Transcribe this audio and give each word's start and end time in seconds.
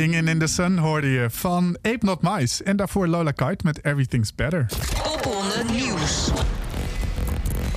Singing 0.00 0.28
in 0.28 0.38
the 0.38 0.46
Sun 0.46 0.78
hoorde 0.78 1.06
je 1.06 1.30
van 1.30 1.76
Ape 1.82 1.98
Not 2.00 2.22
Mice. 2.22 2.64
En 2.64 2.76
daarvoor 2.76 3.06
Lola 3.06 3.30
Kite 3.30 3.64
met 3.64 3.84
Everything's 3.84 4.34
Better. 4.34 4.66
Op 5.04 5.64
nieuws. 5.72 6.30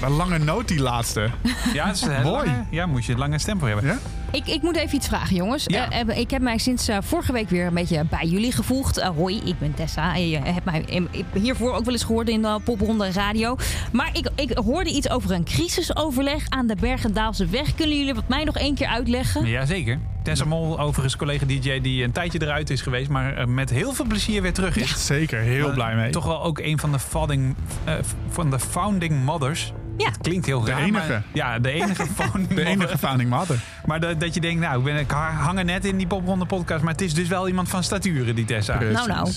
Een 0.02 0.12
lange 0.12 0.38
noot, 0.38 0.68
die 0.68 0.82
laatste. 0.82 1.30
Ja, 1.74 1.86
dat 1.86 1.96
is 1.96 2.24
Mooi. 2.24 2.52
Ja, 2.70 2.86
moet 2.86 3.06
je 3.06 3.12
een 3.12 3.20
lange 3.20 3.40
stem 3.40 3.60
voor 3.60 3.68
hebben. 3.68 4.00
Ik, 4.32 4.48
ik 4.48 4.62
moet 4.62 4.76
even 4.76 4.96
iets 4.96 5.08
vragen, 5.08 5.36
jongens. 5.36 5.66
Eh, 5.66 6.00
eh, 6.00 6.18
ik 6.18 6.32
heb 6.32 6.42
mij 6.42 6.58
sinds 6.58 6.88
eh, 6.88 6.98
vorige 7.02 7.32
week 7.32 7.50
weer 7.50 7.66
een 7.66 7.74
beetje 7.74 8.06
bij 8.10 8.26
jullie 8.26 8.52
gevoegd. 8.52 9.02
Hoi, 9.02 9.42
ik 9.46 9.60
ben 9.60 9.74
Tessa. 9.74 10.16
Je 10.16 10.38
hebt 10.38 10.66
mij 10.66 11.08
hiervoor 11.34 11.74
ook 11.74 11.86
wel 11.86 11.94
eens 11.94 12.04
gehoord 12.04 12.30
in 12.30 12.42
de 12.42 12.60
popronde 12.64 13.12
radio. 13.12 13.58
Maar 13.92 14.10
ik, 14.14 14.30
ik 14.36 14.58
hoorde 14.58 14.90
iets 14.90 15.10
over 15.10 15.32
een 15.32 15.44
crisisoverleg 15.44 16.46
aan 16.50 16.68
de 16.68 16.76
Bergendaalse 16.76 17.46
weg. 17.46 17.76
Kunnen 17.76 17.98
jullie 17.98 18.14
wat 18.14 18.28
mij 18.28 18.44
nog 18.44 18.58
één 18.58 18.76
keer 18.76 18.88
uitleggen? 18.88 19.46
Jazeker. 19.46 20.00
Tessa 20.24 20.46
Mol, 20.46 20.80
overigens 20.80 21.16
collega 21.16 21.46
DJ 21.46 21.82
die 21.82 22.04
een 22.04 22.12
tijdje 22.12 22.42
eruit 22.42 22.70
is 22.70 22.82
geweest, 22.82 23.10
maar 23.10 23.34
eh, 23.38 23.46
met 23.46 23.70
heel 23.70 23.94
veel 23.94 24.06
plezier 24.06 24.42
weer 24.42 24.54
terug 24.54 24.76
is. 24.78 25.06
Zeker, 25.06 25.40
heel 25.40 25.72
blij 25.74 25.96
mee. 25.96 26.10
Toch 26.12 26.26
wel 26.26 26.44
ook 26.44 26.60
een 26.60 26.80
van 26.80 26.92
de 26.92 27.00
founding, 27.00 27.56
eh, 27.84 27.94
van 28.30 28.50
de 28.50 28.60
founding 28.60 29.24
mothers. 29.24 29.74
Ja. 29.98 30.06
Het 30.06 30.18
klinkt 30.18 30.46
heel 30.46 30.62
De 30.62 30.72
raar. 30.72 30.80
enige. 30.82 31.08
Maar, 31.08 31.24
ja, 31.34 31.60
de 31.60 31.72
enige 31.72 32.06
founding 32.16 32.48
de 32.48 32.54
mother. 32.56 32.68
enige 32.72 32.98
founding 32.98 33.30
mother. 33.30 33.60
Maar 33.86 34.00
dat, 34.00 34.20
dat 34.20 34.34
je 34.34 34.40
denkt, 34.42 34.62
nou, 34.62 34.78
ik, 34.78 34.84
ben, 34.84 34.98
ik 34.98 35.12
hang 35.12 35.58
er 35.58 35.66
net 35.66 35.86
in 35.86 35.98
die 35.98 36.08
popronde 36.08 36.46
podcast, 36.46 36.84
maar 36.84 36.92
het 36.92 37.02
is 37.02 37.14
dus 37.14 37.28
wel 37.28 37.48
iemand 37.48 37.70
van 37.70 37.84
staturen, 37.84 38.36
die 38.36 38.46
Tessa. 38.46 38.80
Nou, 38.80 39.08
nou. 39.08 39.32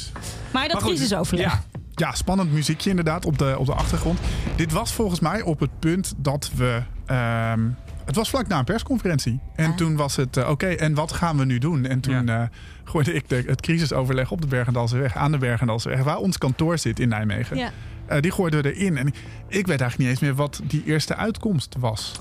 Maar 0.53 0.69
dat 0.69 0.82
crisisoverleg. 0.82 1.53
Ja, 1.53 1.62
Ja, 1.94 2.15
spannend 2.15 2.53
muziekje 2.53 2.91
inderdaad 2.91 3.25
op 3.25 3.39
de, 3.39 3.55
op 3.59 3.67
de 3.67 3.75
achtergrond. 3.75 4.19
Dit 4.56 4.73
was 4.73 4.93
volgens 4.93 5.21
mij 5.21 5.43
op 5.43 5.61
het 5.61 5.79
punt 5.79 6.15
dat 6.17 6.50
we... 6.55 6.82
ehm, 7.06 7.61
het 8.06 8.17
was 8.17 8.29
vlak 8.31 8.47
na 8.47 8.58
een 8.58 8.64
persconferentie. 8.64 9.41
En 9.56 9.70
Ah. 9.70 9.76
toen 9.76 9.97
was 9.97 10.17
het, 10.17 10.37
eh, 10.37 10.49
oké, 10.50 10.67
en 10.67 10.94
wat 10.94 11.12
gaan 11.12 11.37
we 11.37 11.44
nu 11.44 11.58
doen? 11.58 11.85
En 11.87 12.00
toen 12.00 12.29
eh, 12.29 12.43
gooide 12.85 13.12
ik 13.14 13.29
de, 13.29 13.43
het 13.47 13.61
crisisoverleg 13.61 14.31
op 14.31 14.41
de 14.41 14.47
Bergendalseweg, 14.47 15.17
aan 15.17 15.32
de 15.32 15.38
Bergendalseweg, 15.38 16.03
waar 16.03 16.17
ons 16.19 16.38
kantoor 16.38 16.79
zit 16.79 17.00
in 17.00 17.08
Nijmegen. 17.08 17.56
Ja. 17.56 17.70
Eh, 18.06 18.20
die 18.20 18.32
gooiden 18.32 18.62
we 18.62 18.75
erin. 18.75 18.97
En 18.97 19.06
ik 19.49 19.67
weet 19.67 19.81
eigenlijk 19.81 19.99
niet 19.99 20.08
eens 20.08 20.20
meer 20.20 20.35
wat 20.35 20.61
die 20.64 20.82
eerste 20.87 21.17
uitkomst 21.17 21.76
was. 21.79 22.12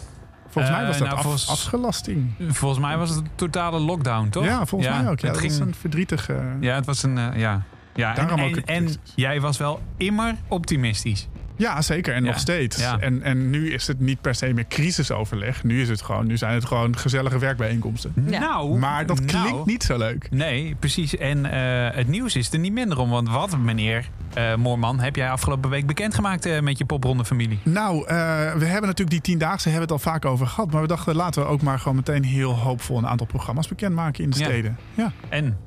Volgens 0.50 0.76
mij 0.76 0.86
was 0.86 0.98
dat 0.98 1.08
nou, 1.08 1.18
af- 1.20 1.24
volgens- 1.24 1.50
afgelasting. 1.50 2.32
volgens 2.50 2.82
mij 2.82 2.98
was 2.98 3.10
het 3.10 3.18
een 3.18 3.28
totale 3.36 3.80
lockdown, 3.80 4.30
toch? 4.30 4.46
Ja, 4.46 4.66
volgens 4.66 4.92
mij 4.92 5.00
ook. 5.00 5.06
Ja, 5.06 5.10
het 5.12 5.22
dat 5.22 5.38
ging, 5.38 5.52
was 5.52 5.68
een 5.68 5.76
verdrietige... 5.76 6.42
ja, 6.60 6.76
het 6.76 6.86
was 6.86 7.04
een, 7.04 7.18
eh, 7.18 7.40
ja. 7.40 7.64
Ja, 7.96 8.18
en, 8.18 8.30
ook 8.30 8.56
en, 8.56 8.66
en 8.66 8.88
jij 9.16 9.42
was 9.42 9.58
wel 9.58 9.82
immer 9.98 10.36
optimistisch. 10.48 11.28
Ja, 11.58 11.82
zeker. 11.82 12.14
En 12.14 12.24
Ja, 12.24 12.30
nog 12.30 12.40
steeds. 12.40 12.78
ja. 12.78 13.00
En, 13.00 13.22
en 13.24 13.50
nu 13.50 13.72
is 13.74 13.88
het 13.88 14.00
niet 14.00 14.22
per 14.22 14.36
se 14.36 14.54
meer 14.54 14.68
crisisoverleg. 14.68 15.64
Nu, 15.64 15.82
is 15.82 15.90
het 15.90 16.02
gewoon, 16.02 16.28
nu 16.28 16.38
zijn 16.38 16.54
het 16.54 16.66
gewoon 16.66 16.98
gezellige 16.98 17.40
werkbijeenkomsten. 17.40 18.14
Ja. 18.30 18.40
Nou, 18.40 18.78
Maar 18.80 19.06
dat 19.06 19.26
klinkt 19.26 19.50
nou, 19.50 19.62
niet 19.66 19.84
zo 19.84 19.98
leuk. 19.98 20.28
Nee, 20.32 20.76
precies. 20.80 21.18
En 21.18 21.46
eh, 21.46 21.96
het 21.98 22.08
nieuws 22.08 22.36
is 22.36 22.52
er 22.54 22.60
niet 22.60 22.74
minder 22.74 22.98
om. 23.00 23.10
Want 23.10 23.30
wat, 23.30 23.58
meneer 23.58 24.10
eh, 24.34 24.56
Moorman, 24.56 25.00
heb 25.00 25.16
jij 25.16 25.30
afgelopen 25.30 25.70
week 25.70 25.86
bekendgemaakt 25.86 26.46
eh, 26.46 26.60
met 26.62 26.78
je 26.78 26.86
popronde 26.86 27.26
familie? 27.26 27.60
Nou, 27.64 27.98
eh, 28.08 28.16
we 28.54 28.66
hebben 28.66 28.82
natuurlijk 28.82 29.10
die 29.10 29.22
tiendaagse 29.22 29.70
hebben 29.70 29.88
we 29.88 29.94
het 29.94 30.06
al 30.06 30.12
vaak 30.12 30.26
over 30.26 30.48
gehad. 30.48 30.72
Maar 30.72 30.82
we 30.82 30.88
dachten, 30.88 31.16
laten 31.16 31.42
we 31.42 31.48
ook 31.48 31.62
maar 31.62 31.80
gewoon 31.80 31.96
meteen 31.96 32.24
heel 32.24 32.54
hoopvol 32.58 32.98
een 32.98 33.08
aantal 33.08 33.28
programma's 33.28 33.68
bekendmaken 33.68 34.24
in 34.24 34.30
de 34.30 34.40
Ja. 34.40 34.46
steden. 34.46 34.78
Ja. 34.94 35.12
En? 35.30 35.58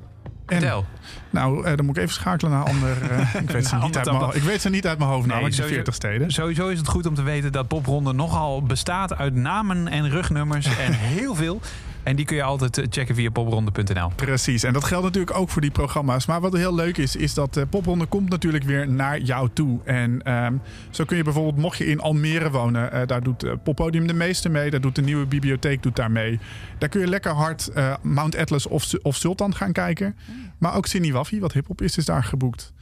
En, 0.49 0.59
Vertel. 0.59 0.85
nou, 1.29 1.65
eh, 1.65 1.75
dan 1.75 1.85
moet 1.85 1.97
ik 1.97 2.03
even 2.03 2.13
schakelen 2.15 2.51
naar 2.51 2.63
ander. 2.63 3.11
eh, 3.11 3.19
ik, 3.41 3.49
weet 3.49 3.67
ze 3.67 3.75
niet 3.75 3.97
uit 3.97 4.11
mijn, 4.11 4.35
ik 4.35 4.41
weet 4.43 4.61
ze 4.61 4.69
niet 4.69 4.87
uit 4.87 4.97
mijn 4.97 5.09
hoofd, 5.09 5.25
Nee, 5.25 5.29
namelijk 5.35 5.55
de 5.55 5.61
sowieso- 5.61 5.75
40 5.83 5.93
steden. 5.95 6.31
Sowieso 6.31 6.67
is 6.67 6.77
het 6.77 6.87
goed 6.87 7.05
om 7.05 7.15
te 7.15 7.21
weten 7.21 7.51
dat 7.51 7.67
popronde 7.67 8.13
nogal 8.13 8.63
bestaat 8.63 9.15
uit 9.17 9.35
namen 9.35 9.87
en 9.87 10.09
rugnummers 10.09 10.65
en 10.65 10.93
heel 11.17 11.35
veel. 11.35 11.61
En 12.03 12.15
die 12.15 12.25
kun 12.25 12.35
je 12.35 12.43
altijd 12.43 12.77
eh, 12.77 12.85
checken 12.89 13.15
via 13.15 13.29
popronde.nl. 13.29 14.11
Precies, 14.15 14.63
en 14.63 14.73
dat 14.73 14.83
geldt 14.83 15.03
natuurlijk 15.05 15.37
ook 15.37 15.49
voor 15.49 15.61
die 15.61 15.71
programma's. 15.71 16.25
Maar 16.25 16.41
wat 16.41 16.53
heel 16.53 16.75
leuk 16.75 16.97
is, 16.97 17.15
is 17.15 17.33
dat 17.33 17.57
eh 17.57 17.63
Popronde 17.69 18.05
komt 18.05 18.29
natuurlijk 18.29 18.63
weer 18.63 18.89
naar 18.89 19.19
jou 19.19 19.49
toe. 19.53 19.79
En 19.83 20.21
ehm, 20.21 20.53
zo 20.89 21.03
kun 21.05 21.17
je 21.17 21.23
bijvoorbeeld, 21.23 21.57
mocht 21.57 21.77
je 21.77 21.85
in 21.85 21.99
Almere 21.99 22.51
wonen, 22.51 22.91
eh, 22.91 23.07
daar 23.07 23.23
doet 23.23 23.63
Poppodium 23.63 24.07
de 24.07 24.13
meeste 24.13 24.49
mee. 24.49 24.69
Daar 24.69 24.81
doet 24.81 24.95
de 24.95 25.01
nieuwe 25.01 25.25
bibliotheek 25.25 25.83
doet 25.83 25.95
daar 25.95 26.11
mee. 26.11 26.39
Daar 26.77 26.89
kun 26.89 27.01
je 27.01 27.07
lekker 27.07 27.31
hard 27.31 27.71
Mount 28.01 28.35
Atlas 28.37 28.67
of, 28.67 28.93
of 29.01 29.15
Sultan 29.15 29.55
gaan 29.55 29.71
kijken. 29.71 30.15
Maar 30.57 30.75
ook 30.75 30.85
Sini 30.85 31.11
Waffi, 31.11 31.39
wat 31.39 31.53
hiphop 31.53 31.81
is, 31.81 31.97
is 31.97 32.05
daar 32.05 32.23
geboekt. 32.23 32.73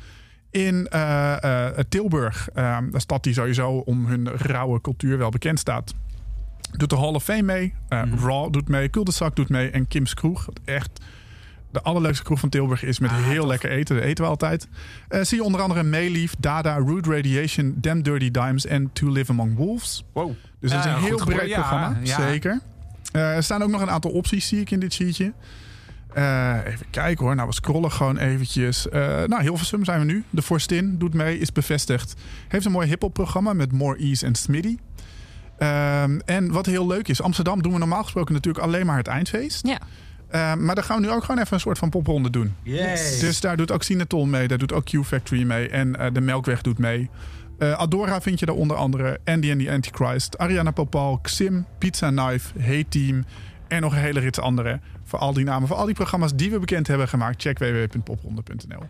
In 0.51 0.89
Tilburg, 1.89 2.49
eh, 2.53 2.77
een 2.91 3.01
stad 3.01 3.23
die 3.23 3.33
sowieso 3.33 3.69
om 3.69 4.05
hun 4.05 4.27
rauwe 4.27 4.81
cultuur 4.81 5.17
wel 5.17 5.29
bekend 5.29 5.59
staat, 5.59 5.93
doet 6.71 6.89
de 6.89 6.95
Hall 6.97 7.13
of 7.13 7.23
Fame 7.23 7.41
mee. 7.41 7.73
Eh, 7.89 8.01
Raw 8.19 8.51
doet 8.53 8.67
mee, 8.67 8.89
Cul-de-Sac 8.89 9.35
doet 9.35 9.49
mee 9.49 9.69
en 9.69 9.87
Kim's 9.87 10.13
Kroeg. 10.13 10.47
Echt 10.65 10.99
de 11.71 11.81
allerleukste 11.81 12.23
kroeg 12.23 12.39
van 12.39 12.49
Tilburg 12.49 12.83
is 12.83 12.99
met 12.99 13.11
heel 13.11 13.47
lekker 13.47 13.69
eten. 13.71 13.95
Dat 13.95 14.05
eten 14.05 14.23
we 14.23 14.29
altijd. 14.29 14.67
Eh, 15.07 15.21
zie 15.23 15.37
je 15.37 15.43
onder 15.43 15.61
andere 15.61 15.83
Mayleaf, 15.83 16.35
Dada, 16.39 16.75
Rude 16.75 17.15
Radiation, 17.15 17.75
Damn 17.77 18.01
Dirty 18.01 18.31
Dimes 18.31 18.65
en 18.65 18.89
To 18.93 19.11
Live 19.11 19.31
Among 19.31 19.55
Wolves. 19.55 20.03
Wow. 20.13 20.31
Dus 20.59 20.71
dat 20.71 20.85
is 20.85 20.91
een 20.91 20.97
heel 20.99 21.25
breed 21.25 21.53
programma. 21.53 21.97
ja. 22.03 22.15
Zeker. 22.29 22.59
Eh, 23.11 23.35
er 23.35 23.43
staan 23.43 23.61
ook 23.63 23.69
nog 23.69 23.81
een 23.81 23.89
aantal 23.89 24.11
opties, 24.11 24.47
zie 24.47 24.59
ik 24.59 24.71
in 24.71 24.79
dit 24.79 24.93
sheetje. 24.93 25.33
Even 26.65 26.85
kijken 26.89 27.25
hoor. 27.25 27.35
Nou, 27.35 27.47
we 27.47 27.53
scrollen 27.53 27.91
gewoon 27.91 28.17
eventjes. 28.17 28.89
Eh 28.89 29.23
nou, 29.23 29.41
Hilversum 29.41 29.85
zijn 29.85 29.99
we 29.99 30.05
nu. 30.05 30.23
De 30.29 30.41
Forstin 30.41 30.97
doet 30.97 31.13
mee, 31.13 31.39
is 31.39 31.51
bevestigd. 31.51 32.15
Heeft 32.47 32.65
een 32.65 32.71
mooi 32.71 32.87
hip-hop 32.87 33.13
programma 33.13 33.53
met 33.53 33.71
More 33.71 33.97
Ease 33.97 34.25
en 34.25 34.35
Smitty. 34.35 34.77
Ehm, 35.57 36.19
en 36.25 36.51
wat 36.51 36.65
heel 36.65 36.87
leuk 36.87 37.07
is, 37.07 37.21
Amsterdam 37.21 37.61
doen 37.61 37.73
we 37.73 37.79
normaal 37.79 38.03
gesproken 38.03 38.33
natuurlijk 38.33 38.65
alleen 38.65 38.85
maar 38.85 38.97
het 38.97 39.07
eindfeest. 39.07 39.67
Ja. 39.67 39.79
Ehm, 40.29 40.65
maar 40.65 40.75
daar 40.75 40.83
gaan 40.83 41.01
we 41.01 41.05
nu 41.05 41.11
ook 41.11 41.23
gewoon 41.23 41.41
even 41.41 41.53
een 41.53 41.59
soort 41.59 41.77
van 41.77 41.89
popronde 41.89 42.29
doen. 42.29 42.55
Dus 43.19 43.39
daar 43.41 43.57
doet 43.57 43.71
ook 43.71 43.83
Sinatol 43.83 44.25
mee, 44.25 44.47
daar 44.47 44.57
doet 44.57 44.73
ook 44.73 44.85
Q-Factory 44.85 45.43
mee 45.43 45.69
en 45.69 45.95
eh, 45.95 46.13
de 46.13 46.21
Melkweg 46.21 46.61
doet 46.61 46.77
mee. 46.77 47.09
Eh, 47.57 47.71
Adora 47.71 48.21
vind 48.21 48.39
je 48.39 48.45
daar 48.45 48.55
onder 48.55 48.77
andere, 48.77 49.19
Andy 49.25 49.51
and 49.51 49.59
the 49.59 49.71
Antichrist, 49.71 50.37
Ariana 50.37 50.71
Popal, 50.71 51.19
Xim, 51.21 51.65
Pizza 51.77 52.09
Knife, 52.09 52.59
Hey 52.59 52.85
Team 52.89 53.25
en 53.67 53.81
nog 53.81 53.93
een 53.93 53.99
hele 53.99 54.19
rits 54.19 54.39
andere. 54.39 54.79
Voor 55.03 55.19
al 55.19 55.33
die 55.33 55.45
namen, 55.45 55.67
voor 55.67 55.77
al 55.77 55.85
die 55.85 55.95
programma's 55.95 56.35
die 56.35 56.51
we 56.51 56.59
bekend 56.59 56.87
hebben 56.87 57.07
gemaakt, 57.07 57.41
check 57.41 57.59
www.popronde.nl. 57.59 58.83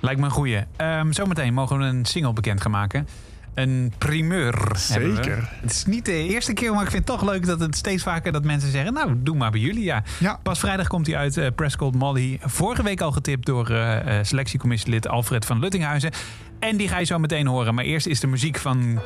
Lijkt 0.00 0.20
me 0.20 0.26
een 0.26 0.32
goeie. 0.32 0.64
Ehm, 0.76 1.12
zometeen 1.12 1.54
mogen 1.54 1.78
we 1.78 1.84
een 1.84 2.04
single 2.04 2.32
bekend 2.32 2.60
gaan 2.60 2.70
maken. 2.70 3.06
Een 3.54 3.92
primeur. 3.98 4.70
Zeker. 4.76 5.48
Het 5.60 5.70
is 5.70 5.84
niet 5.84 6.04
de 6.04 6.12
eerste 6.12 6.52
keer, 6.52 6.72
maar 6.72 6.82
ik 6.84 6.90
vind 6.90 7.08
het 7.08 7.18
toch 7.18 7.30
leuk 7.30 7.46
dat 7.46 7.60
het 7.60 7.76
steeds 7.76 8.02
vaker 8.02 8.32
dat 8.32 8.44
mensen 8.44 8.70
zeggen: 8.70 8.92
Nou, 8.92 9.14
doe 9.16 9.36
maar 9.36 9.50
bij 9.50 9.60
jullie. 9.60 9.84
Ja. 9.84 10.02
Ja, 10.18 10.38
Pas 10.42 10.58
vrijdag 10.58 10.86
komt 10.86 11.06
hij 11.06 11.16
uit, 11.16 11.36
eh 11.36 11.46
Press 11.54 11.76
Called 11.76 11.94
Molly. 11.94 12.38
Vorige 12.42 12.82
week 12.82 13.00
al 13.00 13.12
getipt 13.12 13.46
door 13.46 13.70
eh, 13.70 14.18
eh, 14.18 14.24
selectiecommissielid 14.24 15.08
Alfred 15.08 15.44
van 15.44 15.58
Luttinghuizen. 15.58 16.10
En 16.58 16.76
die 16.76 16.88
ga 16.88 16.98
je 16.98 17.04
zo 17.04 17.18
meteen 17.18 17.46
horen. 17.46 17.74
Maar 17.74 17.84
eerst 17.84 18.06
is 18.06 18.20
de 18.20 18.26
muziek 18.26 18.58
van 18.58 19.00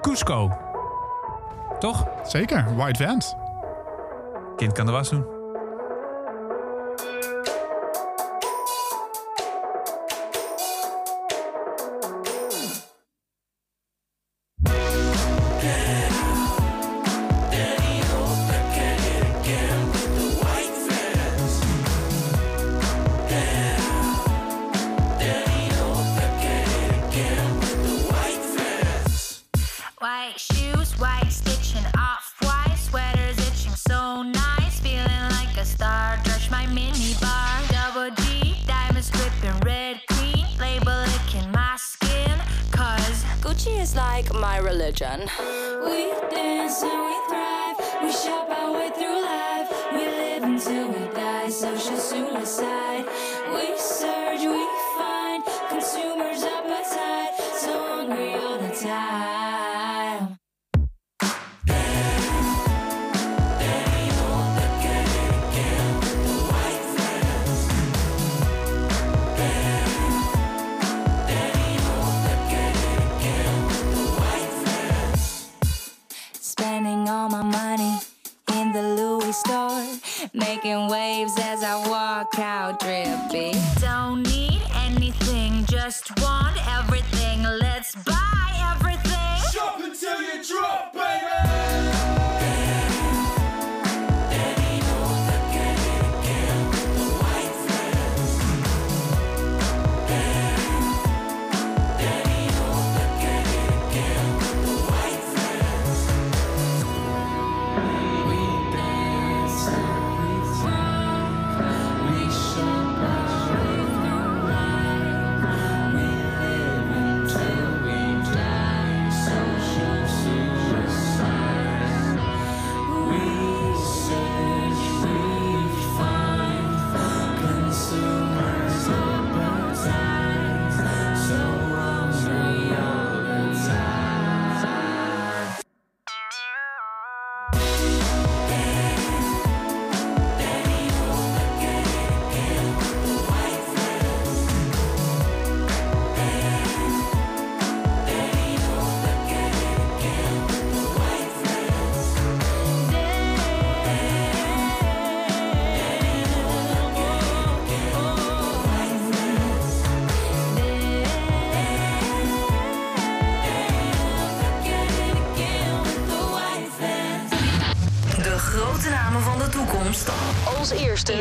Cusco. 0.00 0.58
Toch? 1.78 2.06
zeker. 2.26 2.76
White 2.76 3.04
Vans. 3.04 3.34
Kind 4.56 4.72
kan 4.72 4.86
de 4.86 4.92
was 4.92 5.10
doen. 5.10 5.37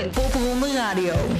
In 0.08 0.14
Popronde 0.14 0.74
Radio. 0.74 1.37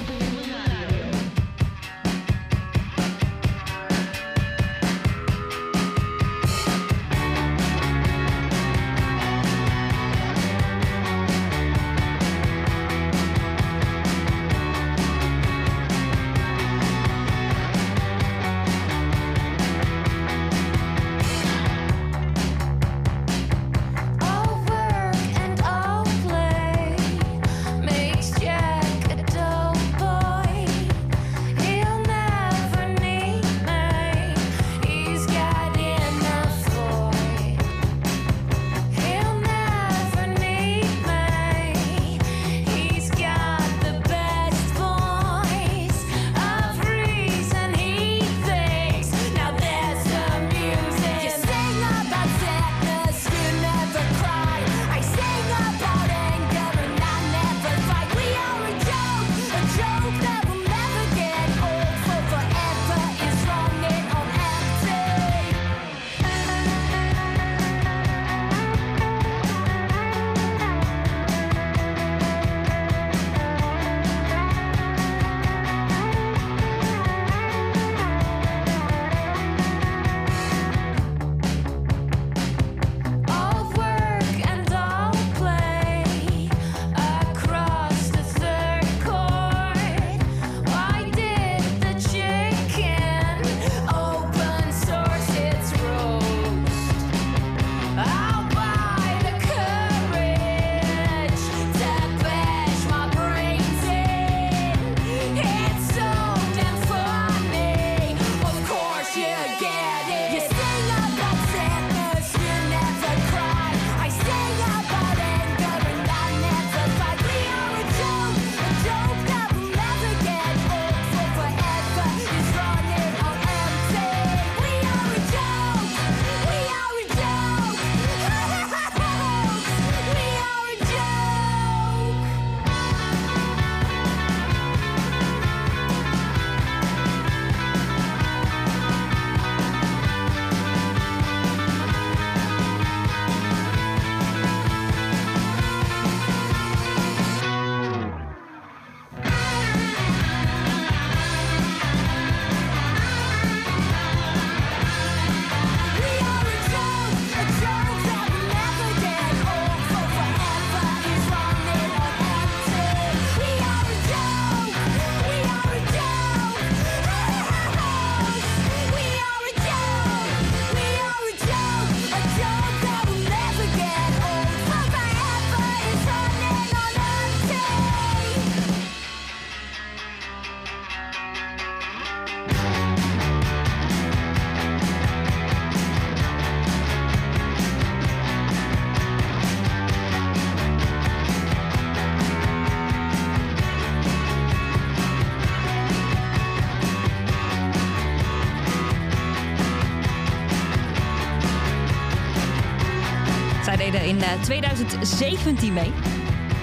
2017 204.42 205.74
mee. 205.74 205.92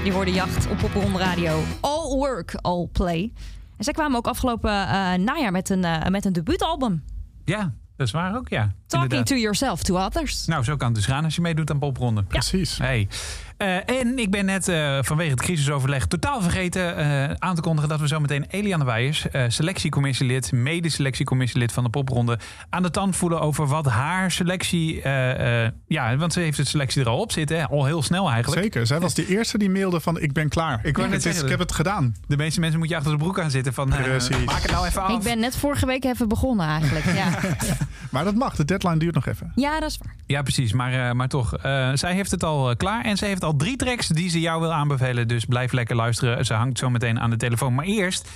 Je 0.05 0.13
hoorde 0.13 0.33
Jacht 0.33 0.71
op 0.71 0.77
Popronde 0.77 1.19
Radio. 1.19 1.63
All 1.81 2.17
work, 2.17 2.55
all 2.55 2.89
play. 2.93 3.33
En 3.77 3.85
zij 3.85 3.93
kwamen 3.93 4.17
ook 4.17 4.27
afgelopen 4.27 4.71
eh, 4.71 5.13
najaar 5.15 5.53
met 5.53 5.69
een, 5.69 5.85
eh, 5.85 6.09
met 6.11 6.25
een 6.25 6.33
debuutalbum. 6.33 7.05
Ja, 7.45 7.73
dat 7.97 8.07
is 8.07 8.13
waar 8.13 8.37
ook, 8.37 8.49
ja. 8.49 8.61
Talking 8.87 9.03
Inderdaad. 9.03 9.27
to 9.27 9.35
yourself, 9.37 9.83
to 9.83 10.05
others. 10.05 10.47
Nou, 10.47 10.65
zo 10.65 10.77
kan 10.77 10.87
het 10.87 10.97
dus 10.97 11.07
gaan 11.07 11.25
als 11.25 11.35
je 11.35 11.41
meedoet 11.41 11.71
aan 11.71 11.79
popronde. 11.79 12.23
Precies. 12.23 12.79
Hey. 12.79 13.09
Eh, 13.57 13.77
en 14.01 14.19
ik 14.19 14.31
ben 14.31 14.45
net 14.45 14.69
eh, 14.69 14.99
vanwege 15.03 15.31
het 15.31 15.41
crisisoverleg 15.43 16.07
totaal 16.07 16.43
vergeten 16.43 16.97
eh, 16.97 17.31
aan 17.39 17.55
te 17.55 17.61
kondigen 17.61 17.89
dat 17.89 18.01
we 18.01 18.07
zometeen 18.07 18.45
Eliane 18.51 18.85
Weijers, 18.85 19.31
eh, 19.31 19.45
selectiecommissielid, 19.49 20.53
mede-selectiecommissielid 20.53 21.73
van 21.73 21.85
de 21.85 21.91
popronde, 21.91 22.39
aan 22.71 22.83
de 22.83 22.91
tand 22.91 23.17
voelen 23.17 23.41
over 23.41 23.67
wat 23.67 23.87
haar 23.87 24.31
selectie. 24.31 25.03
eh, 25.03 25.65
eh, 25.65 25.71
ja, 25.87 26.17
want 26.17 26.33
ze 26.33 26.41
heeft 26.41 26.57
de 26.57 26.65
selectie 26.65 27.03
er 27.03 27.09
al 27.09 27.19
op 27.19 27.33
zitten, 27.33 27.57
hè, 27.57 27.69
al 27.69 27.85
heel 27.85 28.03
snel 28.03 28.31
eigenlijk. 28.31 28.63
Zeker. 28.63 28.87
Zij 28.87 29.01
was 29.01 29.15
de 29.15 29.27
eerste 29.27 29.59
die 29.59 29.71
mailde 29.71 30.01
van 30.01 30.21
ik 30.21 30.33
ben 30.33 30.49
klaar. 30.49 30.81
Ik, 30.83 30.97
wou 30.97 31.09
net 31.09 31.25
het 31.25 31.35
is, 31.35 31.43
ik 31.43 31.49
heb 31.49 31.59
het 31.59 31.73
gedaan. 31.73 32.15
De 32.27 32.37
meeste 32.37 32.61
mensen 32.61 32.79
moet 32.79 32.89
je 32.89 32.97
achter 32.97 33.11
de 33.13 33.19
broek 33.19 33.41
aan 33.41 33.51
zitten 33.51 33.75
van. 33.75 33.93
eh, 33.93 34.03
Precies. 34.03 34.45
maak 34.45 34.63
het 34.63 34.71
nou 34.71 34.87
even 34.87 35.03
af. 35.03 35.17
Ik 35.17 35.23
ben 35.23 35.39
net 35.39 35.57
vorige 35.57 35.87
week 35.87 36.05
even 36.05 36.29
begonnen 36.29 36.67
eigenlijk. 36.67 37.05
Ja, 37.05 37.29
Maar 38.11 38.25
dat 38.25 38.35
mag. 38.35 38.55
De 38.57 38.65
deadline 38.65 38.97
duurt 38.97 39.15
nog 39.15 39.27
even. 39.27 39.53
ja 39.55 39.81
dat 39.81 39.91
is 39.91 39.99
waar. 40.03 40.15
Ja, 40.27 40.43
precies. 40.43 40.73
Maar, 40.73 41.09
eh, 41.09 41.13
maar 41.15 41.29
toch, 41.29 41.57
eh, 41.57 41.91
zij 41.95 42.15
heeft 42.15 42.31
het 42.31 42.45
al 42.45 42.77
klaar. 42.77 43.05
En 43.05 43.17
ze 43.17 43.25
heeft 43.25 43.45
al 43.45 43.54
drie 43.57 43.77
tracks 43.77 44.09
die 44.09 44.31
ze 44.31 44.41
jou 44.41 44.61
wil 44.61 44.73
aanbevelen. 44.73 45.29
Dus 45.29 45.45
blijf 45.45 45.73
lekker 45.73 45.97
luisteren. 45.97 46.47
Ze 46.47 46.55
hangt 46.55 46.79
zo 46.79 46.91
meteen 46.91 47.21
aan 47.21 47.31
de 47.31 47.37
telefoon. 47.37 47.75
Maar 47.75 47.85
eerst, 47.85 48.31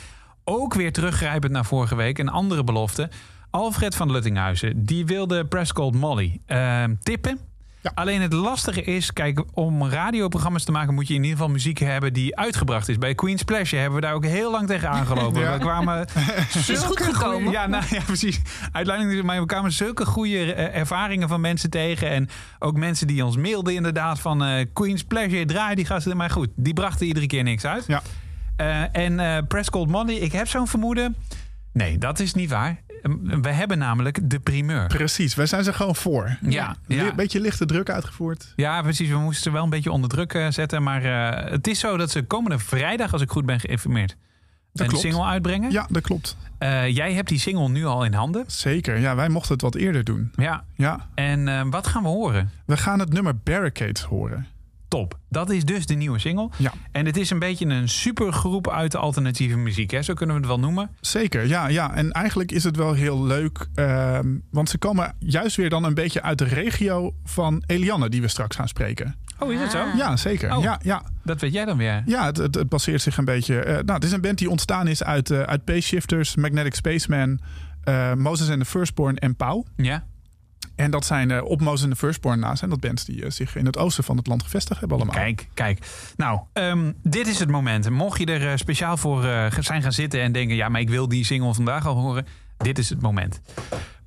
ook 0.45 0.75
weer 0.75 0.93
teruggrijpend 0.93 1.53
naar 1.53 1.65
vorige 1.65 1.97
week, 1.97 2.19
een 2.19 2.29
andere 2.29 2.65
belofte. 2.65 3.11
Alfred 3.51 3.95
van 3.95 4.11
Luttinghuizen, 4.11 4.85
die 4.85 5.07
wilde 5.07 5.49
Called 5.49 5.95
Molly 5.95 6.41
eh, 6.47 6.85
tippen. 7.03 7.48
Ja. 7.83 7.93
Alleen 7.95 8.21
het 8.21 8.33
lastige 8.33 8.83
is, 8.83 9.13
kijk, 9.13 9.43
om 9.53 9.89
radioprogramma's 9.89 10.65
te 10.65 10.73
maken 10.73 10.95
moet 10.95 11.09
je 11.09 11.15
in 11.15 11.23
ieder 11.23 11.37
geval 11.37 11.53
muziek 11.53 11.79
hebben 11.79 12.13
die 12.13 12.37
uitgebracht 12.37 12.89
is. 12.89 12.99
Bij 12.99 13.15
Queen's 13.15 13.43
Pleasure 13.43 13.81
hebben 13.81 14.01
we 14.01 14.07
daar 14.07 14.15
ook 14.15 14.25
heel 14.25 14.51
lang 14.51 14.67
tegen 14.67 14.89
aangelopen. 14.89 15.41
Ja. 15.49 15.53
We 15.53 15.59
kwamen 15.59 16.07
is 16.55 16.79
goed 16.79 17.03
gekomen. 17.03 17.53
Ja, 17.53 17.67
nou, 17.67 17.85
ja, 17.91 18.01
precies. 18.01 18.41
Uiteindelijk, 18.73 19.23
maar 19.23 19.41
we 19.41 19.47
kwamen 19.47 19.73
zulke 19.73 20.07
goede 20.07 20.55
eh, 20.55 20.81
ervaringen 20.81 21.29
van 21.29 21.41
mensen 21.41 21.71
tegen. 21.71 22.11
En 22.11 22.29
ook 22.59 22.77
mensen 22.77 23.07
die 23.07 23.25
ons 23.25 23.37
mailden 23.37 23.75
inderdaad 23.75 24.21
van 24.21 24.45
eh, 24.45 24.67
Queen's 24.73 25.05
Pleasure, 25.05 25.45
draai 25.45 25.75
die 25.75 25.85
gasten. 25.85 26.17
Maar 26.17 26.31
goed, 26.31 26.49
die 26.57 26.73
brachten 26.73 27.07
iedere 27.07 27.27
keer 27.27 27.43
niks 27.43 27.65
uit. 27.65 27.85
Ja. 27.87 28.03
Eh, 28.57 29.05
en 29.05 29.47
Press 29.47 29.71
Cold 29.71 29.89
Money, 29.89 30.15
ik 30.15 30.33
heb 30.33 30.49
zo'n 30.49 30.69
vermoeden. 30.69 31.17
Nee, 31.73 31.99
dat 31.99 32.19
is 32.19 32.35
niet 32.35 32.51
waar. 32.51 32.83
We 33.43 33.49
hebben 33.49 33.79
namelijk 33.79 34.31
de 34.31 34.41
primeur. 34.41 34.87
Precies, 34.87 35.35
wij 35.35 35.47
zijn 35.47 35.65
ze 35.65 35.73
gewoon 35.73 35.97
voor. 35.97 36.39
Ja, 36.41 36.77
ja. 36.87 37.07
Een 37.07 37.17
beetje 37.17 37.41
lichte 37.41 37.67
druk 37.67 37.91
uitgevoerd. 37.91 38.53
Ja, 38.57 38.83
precies. 38.83 39.09
We 39.09 39.17
moesten 39.17 39.43
ze 39.43 39.51
wel 39.51 39.63
een 39.65 39.71
beetje 39.71 39.93
onder 39.93 40.11
druk 40.11 40.35
eh, 40.35 40.47
zetten. 40.51 40.83
Maar 40.83 41.03
eh, 41.05 41.51
het 41.51 41.67
is 41.67 41.79
zo 41.79 41.97
dat 41.97 42.11
ze 42.11 42.23
komende 42.23 42.59
vrijdag, 42.59 43.13
als 43.13 43.23
ik 43.23 43.31
goed 43.31 43.47
ben 43.47 43.61
geïnformeerd, 43.61 44.17
een 44.75 44.87
klopt. 44.87 45.03
single 45.03 45.25
uitbrengen. 45.25 45.71
Ja, 45.71 45.87
dat 45.91 46.03
klopt. 46.03 46.37
Eh, 46.59 46.89
jij 46.89 47.13
hebt 47.13 47.29
die 47.29 47.39
single 47.39 47.69
nu 47.69 47.85
al 47.85 48.05
in 48.05 48.13
handen. 48.13 48.45
Zeker. 48.47 48.99
Ja, 48.99 49.15
wij 49.15 49.29
mochten 49.29 49.53
het 49.53 49.63
wat 49.63 49.75
eerder 49.75 50.05
doen. 50.05 50.33
Ja. 50.37 50.65
Ja, 50.75 51.09
En 51.15 51.71
wat 51.71 51.87
gaan 51.87 52.03
we 52.03 52.09
horen? 52.09 52.51
we 52.67 52.77
gaan 52.77 52.99
het 52.99 53.13
nummer 53.13 53.37
Barricades 53.37 54.03
horen. 54.03 54.47
Top. 54.89 55.19
Dat 55.29 55.51
is 55.51 55.65
dus 55.65 55.87
de 55.87 55.95
nieuwe 55.95 56.19
single. 56.19 56.51
Ja. 56.57 56.73
En 56.93 57.07
het 57.07 57.17
is 57.17 57.31
een 57.31 57.39
beetje 57.39 57.67
een 57.67 57.89
supergroep 57.89 58.71
uit 58.71 58.93
de 58.93 58.99
alternatieve 58.99 59.57
muziek. 59.57 59.91
Hè? 59.91 60.03
Zo 60.03 60.15
kunnen 60.15 60.35
we 60.37 60.41
het 60.41 60.51
wel 60.51 60.61
noemen. 60.61 60.91
Zeker, 61.01 61.47
ja, 61.47 61.69
ja. 61.69 61.95
En 61.95 62.11
eigenlijk 62.13 62.53
is 62.53 62.65
het 62.65 62.77
wel 62.77 62.93
heel 62.93 63.25
leuk. 63.25 63.67
ehm, 63.75 64.37
want 64.51 64.69
ze 64.69 64.79
komen 64.79 65.15
juist 65.19 65.57
weer 65.57 65.71
dan 65.71 65.85
een 65.85 65.95
beetje 65.95 66.23
uit 66.23 66.39
de 66.39 66.45
regio 66.45 67.15
van 67.25 67.63
Eliane, 67.67 68.09
die 68.09 68.21
we 68.21 68.29
straks 68.29 68.57
gaan 68.57 68.69
spreken. 68.69 69.15
Oh, 69.39 69.53
is 69.53 69.61
het 69.61 69.71
zo? 69.71 69.85
Ja, 69.97 70.17
zeker. 70.17 70.57
Oh. 70.57 70.63
Ja, 70.63 70.81
ja. 70.83 71.03
Dat 71.25 71.41
weet 71.41 71.53
jij 71.53 71.65
dan 71.65 71.77
weer. 71.77 72.03
ja 72.07 72.25
het, 72.27 72.37
het, 72.37 72.55
het 72.55 72.69
baseert 72.69 73.03
zich 73.03 73.17
een 73.17 73.25
beetje. 73.25 73.61
eh, 73.61 73.73
nou, 73.75 73.93
het 73.93 74.05
is 74.05 74.13
een 74.13 74.21
band 74.21 74.39
die 74.39 74.51
ontstaan 74.51 74.87
is 74.87 75.03
uit, 75.05 75.31
eh 75.31 75.41
uit 75.41 75.65
Pace 75.65 75.81
Shifters, 75.81 76.37
Magnetic 76.37 76.75
Spaceman, 76.75 77.41
eh, 77.85 78.15
Moses 78.15 78.51
and 78.51 78.59
the 78.59 78.65
Firstborn 78.65 79.17
en 79.17 79.37
Pauw. 79.37 79.65
Ja. 79.77 80.07
En 80.79 80.91
dat 80.91 81.05
zijn 81.05 81.31
eh, 81.31 81.45
op 81.45 81.61
Moses 81.61 81.83
and 81.83 81.93
the 81.93 81.99
Firstborn 81.99 82.39
na 82.39 82.57
zijn 82.57 82.71
dat 82.71 82.81
bands 82.81 83.05
die 83.05 83.25
eh, 83.25 83.31
zich 83.31 83.57
in 83.57 83.67
het 83.67 83.77
oosten 83.79 84.05
van 84.05 84.17
het 84.17 84.27
land 84.27 84.43
gevestigd 84.43 84.81
hebben 84.81 84.97
allemaal. 84.97 85.17
Kijk, 85.17 85.49
kijk. 85.55 85.79
Nou, 86.17 86.41
ehm, 86.53 86.93
dit 87.03 87.27
is 87.27 87.39
het 87.39 87.51
moment. 87.51 87.91
Mocht 87.91 88.19
je 88.19 88.27
er 88.27 88.51
eh, 88.51 88.57
speciaal 88.57 88.97
voor 88.97 89.25
eh, 89.25 89.53
zijn 89.61 89.83
gaan 89.83 89.93
zitten 89.93 90.21
en 90.21 90.33
denken... 90.33 90.57
ja, 90.57 90.69
maar 90.69 90.81
ik 90.81 90.89
wil 90.89 91.09
die 91.09 91.25
single 91.25 91.55
vandaag 91.55 91.87
al 91.87 91.95
horen. 91.95 92.27
Dit 92.57 92.79
is 92.79 92.89
het 92.89 93.03
moment. 93.03 93.41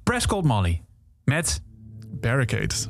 Prescott 0.03 0.45
Molly 0.45 0.81
met... 1.23 1.61
Barricades 2.21 2.87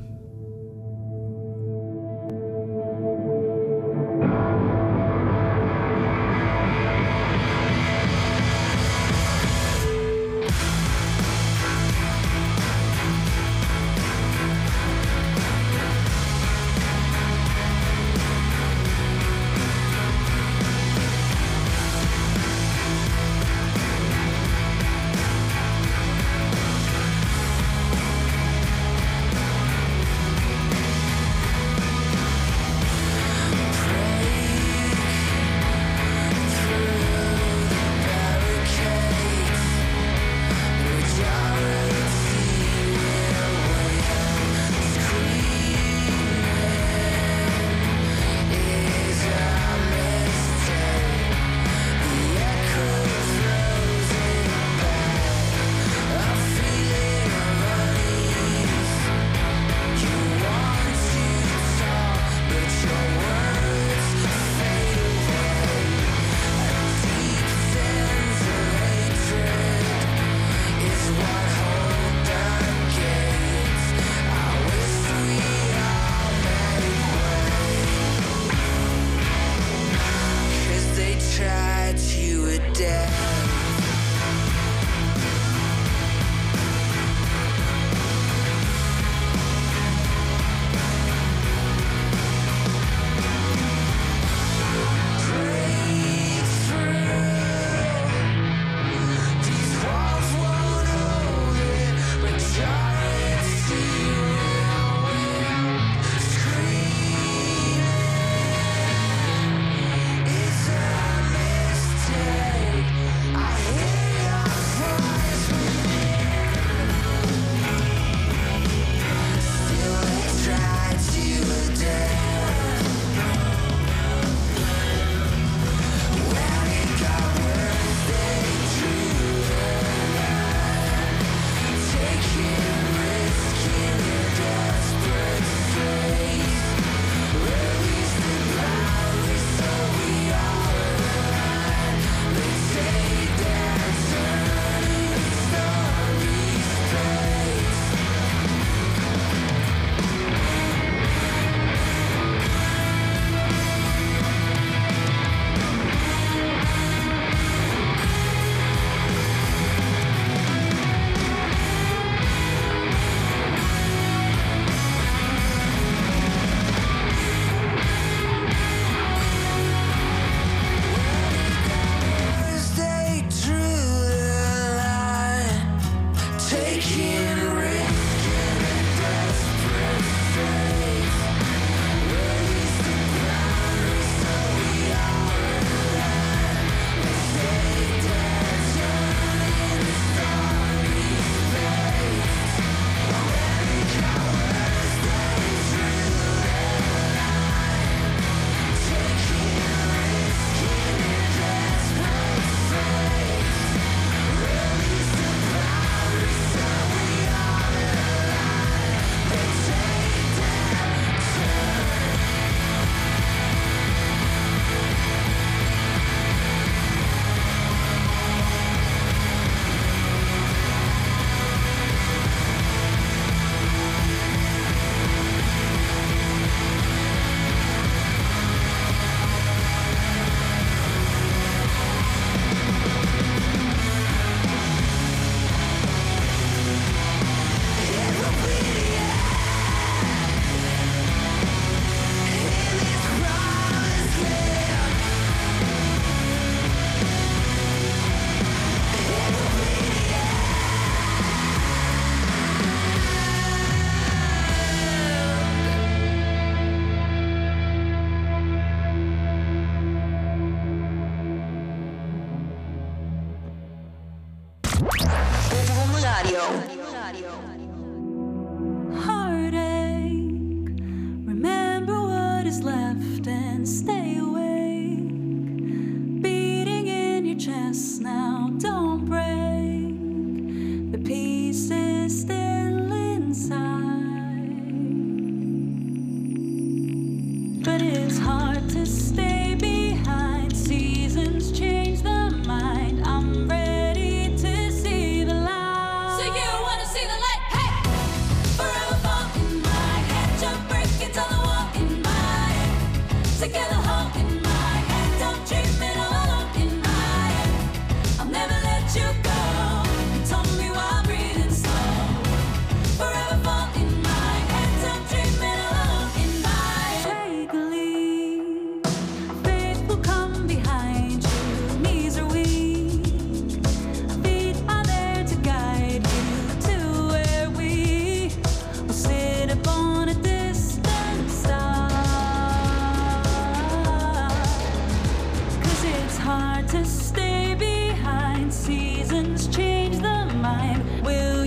hard 336.31 336.67
to 336.69 336.85
stay 336.85 337.55
behind. 337.55 338.53
Seasons 338.53 339.47
change 339.47 339.97
the 339.97 340.19
mind. 340.47 340.81
Will 341.05 341.40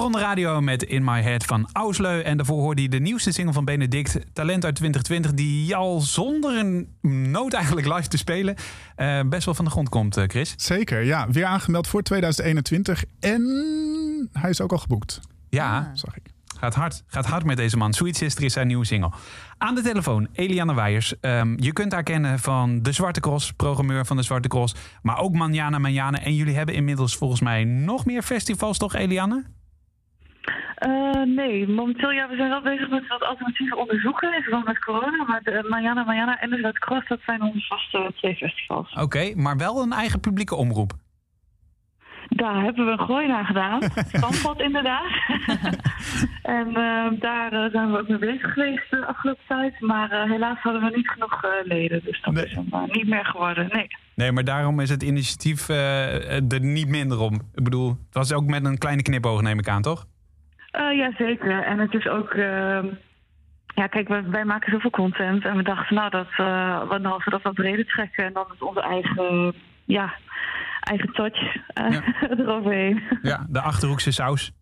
head. 0.00 0.10
Popronde 0.12 0.28
Radio 0.28 0.60
met 0.60 0.82
In 0.82 1.04
My 1.04 1.22
Head 1.22 1.44
van 1.44 1.68
Ausleu. 1.72 2.20
En 2.20 2.36
daarvoor 2.36 2.60
hoorde 2.60 2.82
je 2.82 2.88
de 2.88 3.00
nieuwste 3.00 3.32
single 3.32 3.52
van 3.52 3.64
Benedict, 3.64 4.18
Talent 4.32 4.64
uit 4.64 4.74
2020, 4.74 5.34
die 5.34 5.76
al 5.76 6.00
zonder 6.00 6.58
een 6.58 6.88
noot 7.30 7.52
eigenlijk 7.52 7.86
live 7.86 8.08
te 8.08 8.16
spelen 8.16 8.54
eh, 8.96 9.20
best 9.26 9.44
wel 9.44 9.54
van 9.54 9.64
de 9.64 9.70
grond 9.70 9.88
komt, 9.88 10.16
eh, 10.16 10.24
Chris. 10.26 10.54
Zeker, 10.56 11.02
ja. 11.04 11.28
Weer 11.30 11.44
aangemeld 11.44 11.86
voor 11.88 12.02
2021. 12.02 13.04
En 13.20 13.42
hij 14.32 14.50
is 14.50 14.60
ook 14.60 14.72
al 14.72 14.78
geboekt, 14.78 15.20
Ja, 15.48 15.90
zag 15.94 16.16
ik. 16.16 16.22
gaat 16.58 16.74
hard. 16.74 17.02
Gaat 17.06 17.26
hard 17.26 17.44
met 17.44 17.56
deze 17.56 17.76
man. 17.76 17.92
Sweet 17.92 18.16
Sister 18.16 18.44
is 18.44 18.52
zijn 18.52 18.66
nieuwe 18.66 18.84
single. 18.84 19.10
Aan 19.58 19.74
de 19.74 19.82
telefoon, 19.82 20.28
Eliane 20.32 20.74
Weijers. 20.74 21.20
Ehm, 21.20 21.54
je 21.62 21.72
kunt 21.72 21.92
haar 21.92 22.02
kennen 22.02 22.38
van 22.38 22.82
De 22.82 22.92
Zwarte 22.92 23.20
Cross, 23.20 23.52
programmeur 23.52 24.06
van 24.06 24.16
De 24.16 24.22
Zwarte 24.22 24.48
Cross. 24.48 24.74
Maar 25.02 25.18
ook 25.18 25.32
Manjana 25.32 25.78
Manjana. 25.78 26.20
En 26.22 26.34
jullie 26.34 26.56
hebben 26.56 26.74
inmiddels 26.74 27.16
volgens 27.16 27.40
mij 27.40 27.64
nog 27.64 28.04
meer 28.06 28.22
festivals, 28.22 28.78
toch 28.78 28.94
Eliane? 28.94 29.44
Eh, 30.80 31.22
nee, 31.26 31.68
momenteel 31.68 32.10
ja, 32.10 32.28
we 32.28 32.36
zijn 32.36 32.48
wel 32.48 32.62
bezig 32.62 32.88
met 32.90 33.06
wat 33.08 33.22
alternatieve 33.24 33.76
onderzoeken 33.76 34.34
in 34.34 34.42
verband 34.42 34.64
met 34.66 34.78
corona. 34.84 35.24
Maar 35.26 35.40
de 35.42 35.66
Mariana 35.68 36.04
Mariana 36.04 36.40
en 36.40 36.50
de 36.50 36.58
Zuid 36.60 36.78
Cross, 36.78 37.08
dat 37.08 37.20
zijn 37.26 37.42
onze 37.42 37.60
vaste 37.66 38.12
twee 38.16 38.34
festivals. 38.34 38.92
Oké, 38.92 39.32
maar 39.34 39.56
wel 39.56 39.82
een 39.82 39.92
eigen 39.92 40.20
publieke 40.20 40.54
omroep. 40.54 40.92
Daar 42.28 42.62
hebben 42.62 42.86
we 42.86 42.92
een 42.92 42.98
gooi 43.06 43.26
naar 43.26 43.44
gedaan. 43.44 43.80
Stamppot 44.12 44.60
inderdaad. 44.60 45.04
en 46.42 46.66
eh, 46.68 47.20
daar 47.20 47.52
eh, 47.52 47.70
zijn 47.72 47.90
we 47.92 47.98
ook 47.98 48.08
mee 48.08 48.18
bezig 48.18 48.52
geweest 48.52 48.90
de 48.90 49.06
afgelopen 49.06 49.42
tijd. 49.48 49.80
Maar 49.80 50.10
eh, 50.10 50.30
helaas 50.30 50.58
hadden 50.58 50.82
we 50.82 50.96
niet 50.96 51.08
genoeg 51.08 51.44
eh, 51.44 51.50
leden. 51.64 52.00
Dus 52.04 52.20
dat 52.22 52.34
Nee. 52.34 52.44
is 52.44 52.54
hem 52.54 52.66
eh, 52.70 52.82
niet 52.84 53.08
meer 53.08 53.24
geworden. 53.24 53.68
Nee. 53.72 53.86
Nee, 54.14 54.32
maar 54.32 54.44
daarom 54.44 54.80
is 54.80 54.90
het 54.90 55.02
initiatief 55.02 55.68
eh, 55.68 56.52
er 56.52 56.60
niet 56.60 56.88
minder 56.88 57.18
om. 57.18 57.34
Ik 57.54 57.64
bedoel, 57.64 57.88
het 57.88 58.14
was 58.14 58.32
ook 58.32 58.44
met 58.46 58.64
een 58.64 58.78
kleine 58.78 59.02
knipoog, 59.02 59.40
neem 59.42 59.58
ik 59.58 59.68
aan, 59.68 59.82
toch? 59.82 60.06
Eh 60.70 60.96
ja, 60.96 61.12
zeker. 61.18 61.62
En 61.62 61.78
het 61.78 61.94
is 61.94 62.08
ook... 62.08 62.30
eh, 62.30 62.84
ja, 63.74 63.86
kijk, 63.86 64.08
wij, 64.08 64.24
wij 64.24 64.44
maken 64.44 64.72
zoveel 64.72 64.90
content. 64.90 65.44
En 65.44 65.56
we 65.56 65.62
dachten, 65.62 65.94
nou, 65.96 66.10
dat, 66.10 66.28
eh, 66.36 66.88
wat 66.88 67.00
nou 67.00 67.14
als 67.14 67.24
we 67.24 67.30
dat 67.30 67.42
wat 67.42 67.54
breder 67.54 67.86
trekken... 67.86 68.24
en 68.24 68.32
dan 68.32 68.46
is 68.54 68.60
onze 68.62 68.80
eigen, 68.80 69.54
ja, 69.84 70.12
eigen 70.80 71.12
touch 71.12 71.56
eh, 71.66 71.90
Ja. 71.90 72.02
eroverheen. 72.38 73.02
Ja, 73.22 73.46
de 73.48 73.60
achterhoekse 73.60 74.12
saus. 74.12 74.52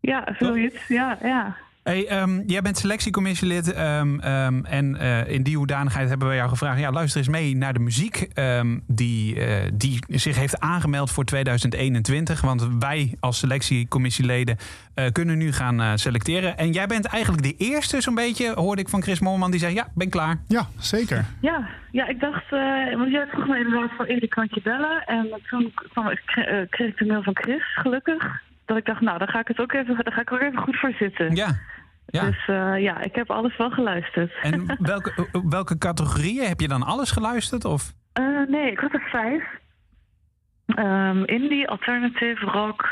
ja, 0.00 0.24
zoiets. 0.38 0.88
Ja, 0.88 1.18
ja. 1.22 1.56
Hey, 1.84 2.06
ehm, 2.08 2.40
jij 2.46 2.62
bent 2.62 2.78
selectiecommissielid 2.78 3.72
ehm, 3.72 4.18
ehm, 4.20 4.64
en 4.64 4.96
eh, 4.96 5.28
in 5.28 5.42
die 5.42 5.56
hoedanigheid 5.56 6.08
hebben 6.08 6.28
we 6.28 6.34
jou 6.34 6.48
gevraagd... 6.48 6.80
ja, 6.80 6.90
luister 6.90 7.18
eens 7.18 7.28
mee 7.28 7.56
naar 7.56 7.72
de 7.72 7.78
muziek 7.78 8.28
ehm, 8.34 8.78
die, 8.86 9.40
eh, 9.40 9.70
die 9.74 9.98
zich 10.08 10.36
heeft 10.36 10.60
aangemeld 10.60 11.10
voor 11.10 11.24
2021. 11.24 12.40
Want 12.40 12.68
wij 12.78 13.14
als 13.20 13.38
selectiecommissieleden 13.38 14.56
eh, 14.94 15.06
kunnen 15.12 15.38
nu 15.38 15.52
gaan 15.52 15.80
eh, 15.80 15.92
selecteren. 15.94 16.56
En 16.58 16.72
jij 16.72 16.86
bent 16.86 17.06
eigenlijk 17.06 17.42
de 17.42 17.54
eerste 17.58 18.00
zo'n 18.00 18.14
beetje, 18.14 18.52
hoorde 18.54 18.82
ik 18.82 18.88
van 18.88 19.02
Chris 19.02 19.20
Moorman... 19.20 19.50
die 19.50 19.60
zei, 19.60 19.74
ja, 19.74 19.88
ben 19.94 20.10
klaar. 20.10 20.36
Ja, 20.48 20.66
zeker. 20.78 21.24
Ja, 21.40 21.68
ja, 21.90 22.06
ik 22.08 22.20
dacht, 22.20 22.44
eh 22.52 22.96
want 22.96 23.10
jij 23.10 23.26
vroeg 23.26 23.46
me 23.46 23.56
inderdaad 23.58 23.90
van 23.96 24.06
Erik 24.06 24.30
kan 24.30 24.44
ik 24.44 24.54
je 24.54 24.62
bellen. 24.62 25.04
En 25.06 25.28
toen 25.50 25.72
kwam, 25.92 26.08
ik- 26.08 26.66
kreeg 26.70 26.88
ik 26.88 26.96
de 26.98 27.04
mail 27.06 27.22
van 27.22 27.36
Chris, 27.36 27.74
gelukkig. 27.74 28.42
Dat 28.64 28.76
ik 28.76 28.84
dacht, 28.84 29.00
nou, 29.00 29.18
dan 29.18 29.28
ga 29.28 29.40
ik 29.40 29.48
het 29.48 29.58
ook 29.60 29.72
even, 29.72 29.94
dan 30.04 30.12
ga 30.12 30.20
ik 30.20 30.30
er 30.30 30.34
ook 30.34 30.40
even 30.48 30.62
goed 30.62 30.76
voor 30.78 30.92
zitten. 30.98 31.34
Ja. 31.34 31.56
Ja. 32.06 32.24
Dus 32.24 32.46
eh, 32.46 32.82
ja, 32.82 33.02
ik 33.02 33.14
heb 33.14 33.30
alles 33.30 33.56
wel 33.56 33.70
geluisterd. 33.70 34.32
En 34.42 34.76
welke, 34.78 35.28
welke 35.48 35.78
categorieën? 35.78 36.48
Heb 36.48 36.60
je 36.60 36.68
dan 36.68 36.82
alles 36.82 37.10
geluisterd? 37.10 37.64
Of? 37.64 37.92
Eh, 38.12 38.24
nee, 38.48 38.70
ik 38.70 38.78
had 38.78 38.92
er 38.92 39.08
vijf. 39.10 39.44
Ehm, 40.66 41.22
indie, 41.24 41.68
alternative, 41.68 42.46
rock 42.46 42.88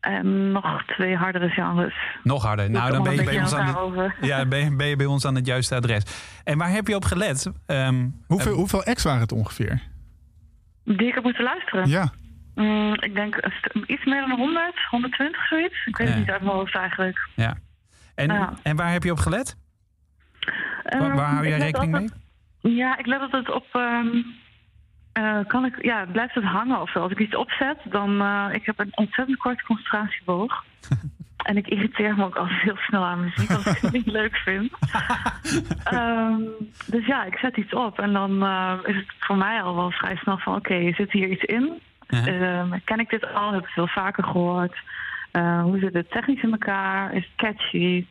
en 0.00 0.52
nog 0.52 0.84
twee 0.86 1.16
hardere 1.16 1.48
genres. 1.48 1.94
Nog 2.22 2.42
harder. 2.42 2.66
Doe 2.66 2.74
Nou, 2.74 2.92
dan 2.92 3.02
ben 3.02 3.14
je, 3.14 3.24
bij 3.24 3.40
ons 3.40 3.54
aan 3.54 3.96
het, 3.98 4.12
ja, 4.30 4.46
ben, 4.46 4.58
je, 4.58 4.76
ben 4.76 4.86
je 4.86 4.96
bij 4.96 5.06
ons 5.06 5.26
aan 5.26 5.34
het 5.34 5.46
juiste 5.46 5.74
adres. 5.74 6.04
En 6.44 6.58
waar 6.58 6.70
heb 6.70 6.86
je 6.86 6.94
op 6.94 7.04
gelet? 7.04 7.52
Ehm, 7.66 8.08
Hoeveel, 8.26 8.54
hoeveel 8.54 8.82
ex 8.82 9.02
waren 9.02 9.20
het 9.20 9.32
ongeveer? 9.32 9.82
Die 10.84 11.06
ik 11.06 11.14
heb 11.14 11.22
moeten 11.22 11.44
luisteren. 11.44 11.88
Ja, 11.88 12.12
Mm, 12.54 12.94
ik 12.94 13.14
denk 13.14 13.36
iets 13.86 14.04
meer 14.04 14.20
dan 14.20 14.38
100, 14.38 14.86
120 14.90 15.46
zoiets. 15.46 15.86
Ik 15.86 15.96
weet 15.96 16.08
het 16.08 16.16
niet 16.16 16.30
uit 16.30 16.42
mijn 16.42 16.56
hoofd 16.56 16.74
eigenlijk. 16.74 17.28
ja. 17.34 17.56
En, 18.14 18.32
Ja. 18.32 18.52
en 18.62 18.76
waar 18.76 18.92
heb 18.92 19.02
je 19.02 19.10
op 19.10 19.18
gelet? 19.18 19.56
Waar, 20.82 21.14
waar 21.14 21.26
hou 21.32 21.36
Ehm, 21.46 21.48
jij 21.48 21.58
rekening 21.58 21.92
mee? 21.92 22.08
Ja, 22.76 22.98
ik 22.98 23.06
let 23.06 23.20
altijd 23.20 23.50
op. 23.52 23.66
ehm, 23.72 24.06
eh, 25.12 25.38
kan 25.46 25.64
ik, 25.64 25.82
ja, 25.84 26.04
blijft 26.12 26.34
het 26.34 26.44
hangen 26.44 26.80
of 26.80 26.90
zo? 26.90 26.98
Als 27.00 27.12
ik 27.12 27.18
iets 27.18 27.36
opzet, 27.36 27.78
dan. 27.84 28.20
eh, 28.20 28.46
ik 28.52 28.66
heb 28.66 28.78
een 28.78 28.92
ontzettend 28.96 29.38
korte 29.38 29.64
concentratieboog. 29.64 30.64
en 31.48 31.56
ik 31.56 31.66
irriteer 31.68 32.16
me 32.16 32.24
ook 32.24 32.36
altijd 32.36 32.60
heel 32.60 32.76
snel 32.76 33.04
aan 33.04 33.20
muziek 33.20 33.50
als 33.50 33.66
ik 33.66 33.76
het 33.76 33.92
niet 33.92 34.06
leuk 34.20 34.36
vind. 34.36 34.72
Ehm, 35.84 36.40
dus 36.86 37.06
ja, 37.06 37.24
ik 37.24 37.38
zet 37.38 37.56
iets 37.56 37.72
op 37.74 37.98
en 37.98 38.12
dan 38.12 38.42
eh, 38.42 38.72
is 38.84 38.96
het 38.96 39.06
voor 39.18 39.36
mij 39.36 39.62
al 39.62 39.76
wel 39.76 39.90
vrij 39.90 40.16
snel 40.16 40.38
van: 40.38 40.54
oké, 40.56 40.92
zit 40.94 41.12
hier 41.12 41.28
iets 41.28 41.42
in? 41.44 41.80
Ehm, 42.06 42.78
ken 42.84 42.98
ik 43.00 43.10
dit 43.10 43.32
al? 43.34 43.50
Heb 43.52 43.58
ik 43.60 43.64
het 43.64 43.74
veel 43.74 43.86
vaker 43.88 44.24
gehoord? 44.24 44.76
Eh, 45.32 45.62
hoe 45.62 45.78
zit 45.78 45.94
het 45.94 46.10
technisch 46.10 46.42
in 46.42 46.50
elkaar? 46.52 47.14
Is 47.14 47.22
het 47.24 47.34
catchy? 47.36 48.06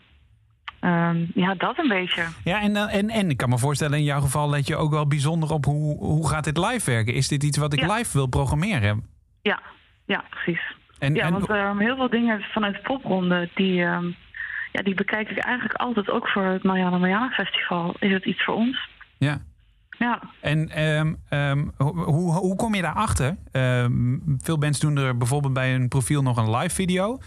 Ehm, 0.80 1.26
ja, 1.34 1.54
dat 1.56 1.78
een 1.78 1.88
beetje. 1.88 2.24
Ja, 2.44 2.62
en, 2.62 2.76
eh, 2.76 2.94
en, 2.96 3.10
en 3.10 3.30
ik 3.30 3.38
kan 3.38 3.50
me 3.50 3.58
voorstellen, 3.58 3.98
in 3.98 4.04
jouw 4.04 4.20
geval 4.22 4.50
let 4.50 4.68
je 4.68 4.76
ook 4.76 4.92
wel 4.92 5.08
bijzonder 5.08 5.52
op 5.52 5.66
hoe, 5.66 5.98
hoe 5.98 6.30
gaat 6.30 6.44
dit 6.44 6.58
live 6.58 6.92
werken? 6.92 7.14
Is 7.14 7.28
dit 7.28 7.44
iets 7.44 7.58
wat 7.58 7.74
ik 7.74 7.80
Ja. 7.80 7.96
live 7.96 8.18
wil 8.18 8.28
programmeren? 8.28 9.06
Ja, 9.42 9.62
ja 10.06 10.24
precies. 10.30 10.62
En, 11.00 11.16
ja, 11.16 11.26
en- 11.26 11.32
want 11.32 11.50
ehm, 11.50 11.78
heel 11.78 11.96
veel 11.96 12.10
dingen 12.10 12.42
vanuit 12.42 12.74
de 12.76 12.82
popronde, 12.82 13.50
die, 13.56 13.84
ehm, 13.84 14.06
ja, 14.72 14.82
die 14.84 14.94
bekijk 14.96 15.30
ik 15.30 15.38
eigenlijk 15.38 15.76
altijd 15.76 16.10
ook 16.10 16.28
voor 16.28 16.44
het 16.46 16.64
Mariana 16.64 16.98
Mariana 16.98 17.30
Festival. 17.30 17.96
Is 18.00 18.12
het 18.12 18.26
iets 18.26 18.44
voor 18.44 18.56
ons? 18.56 18.90
ja. 19.18 19.38
Ja, 20.02 20.22
En 20.42 20.70
ehm, 20.70 21.14
ehm, 21.30 21.66
hoe, 21.78 22.32
hoe, 22.34 22.56
kom 22.56 22.76
je 22.76 22.82
daarachter? 22.82 23.38
Ehm 23.52 24.18
veel 24.38 24.58
bands 24.58 24.80
doen 24.80 24.98
er 24.98 25.18
bijvoorbeeld 25.18 25.54
bij 25.54 25.72
hun 25.72 25.88
profiel 25.88 26.22
nog 26.22 26.38
een 26.38 26.56
live 26.58 26.76
video. 26.76 27.18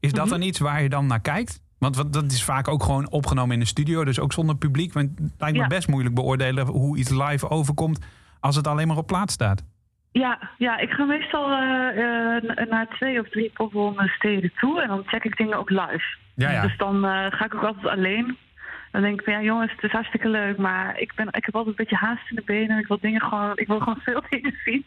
Is 0.00 0.12
dat 0.12 0.28
dan 0.28 0.42
iets 0.42 0.58
waar 0.58 0.82
je 0.82 0.88
dan 0.88 1.06
naar 1.06 1.20
kijkt? 1.20 1.60
Want 1.78 1.96
wat, 1.96 2.12
dat 2.12 2.24
is 2.32 2.44
vaak 2.44 2.68
ook 2.68 2.82
gewoon 2.82 3.10
opgenomen 3.10 3.54
in 3.54 3.60
een 3.60 3.66
studio, 3.66 4.04
dus 4.04 4.20
ook 4.20 4.32
zonder 4.32 4.56
publiek. 4.56 4.92
Want 4.92 5.10
het 5.18 5.32
lijkt 5.38 5.56
me 5.56 5.62
Ja. 5.62 5.68
best 5.68 5.88
moeilijk 5.88 6.14
beoordelen 6.14 6.66
hoe 6.66 6.98
iets 6.98 7.10
live 7.10 7.48
overkomt 7.48 7.98
als 8.40 8.56
het 8.56 8.66
alleen 8.66 8.86
maar 8.88 8.96
op 8.96 9.06
plaat 9.06 9.30
staat. 9.30 9.64
ja, 10.12 10.50
ja 10.58 10.78
ik 10.78 10.90
ga 10.90 11.04
meestal 11.04 11.48
na- 11.48 12.66
naar 12.70 12.86
twee 12.88 13.20
of 13.20 13.28
drie 13.28 13.50
popronde 13.54 14.08
steden 14.08 14.52
toe 14.60 14.82
en 14.82 14.88
dan 14.88 15.02
check 15.06 15.24
ik 15.24 15.36
dingen 15.36 15.58
ook 15.58 15.70
live. 15.70 16.04
Ja, 16.34 16.50
ja. 16.50 16.62
Dus 16.62 16.76
dan 16.76 17.04
eh, 17.04 17.26
ga 17.30 17.44
ik 17.44 17.54
ook 17.54 17.62
altijd 17.64 17.86
alleen. 17.86 18.36
Dan 18.94 19.02
denk 19.02 19.18
ik 19.18 19.24
van 19.24 19.32
ja 19.32 19.42
jongens, 19.42 19.72
het 19.72 19.82
is 19.82 19.90
hartstikke 19.90 20.28
leuk, 20.28 20.56
maar 20.56 21.00
ik, 21.00 21.14
ben, 21.14 21.26
ik 21.26 21.44
heb 21.44 21.56
altijd 21.56 21.78
een 21.78 21.84
beetje 21.84 22.06
haast 22.06 22.30
in 22.30 22.36
de 22.36 22.42
benen. 22.46 22.78
Ik 22.78 22.86
wil 22.86 22.98
dingen 23.00 23.20
gewoon, 23.20 23.52
ik 23.54 23.66
wil 23.66 23.78
gewoon 23.78 24.00
veel 24.08 24.22
dingen 24.30 24.54
zien. 24.64 24.84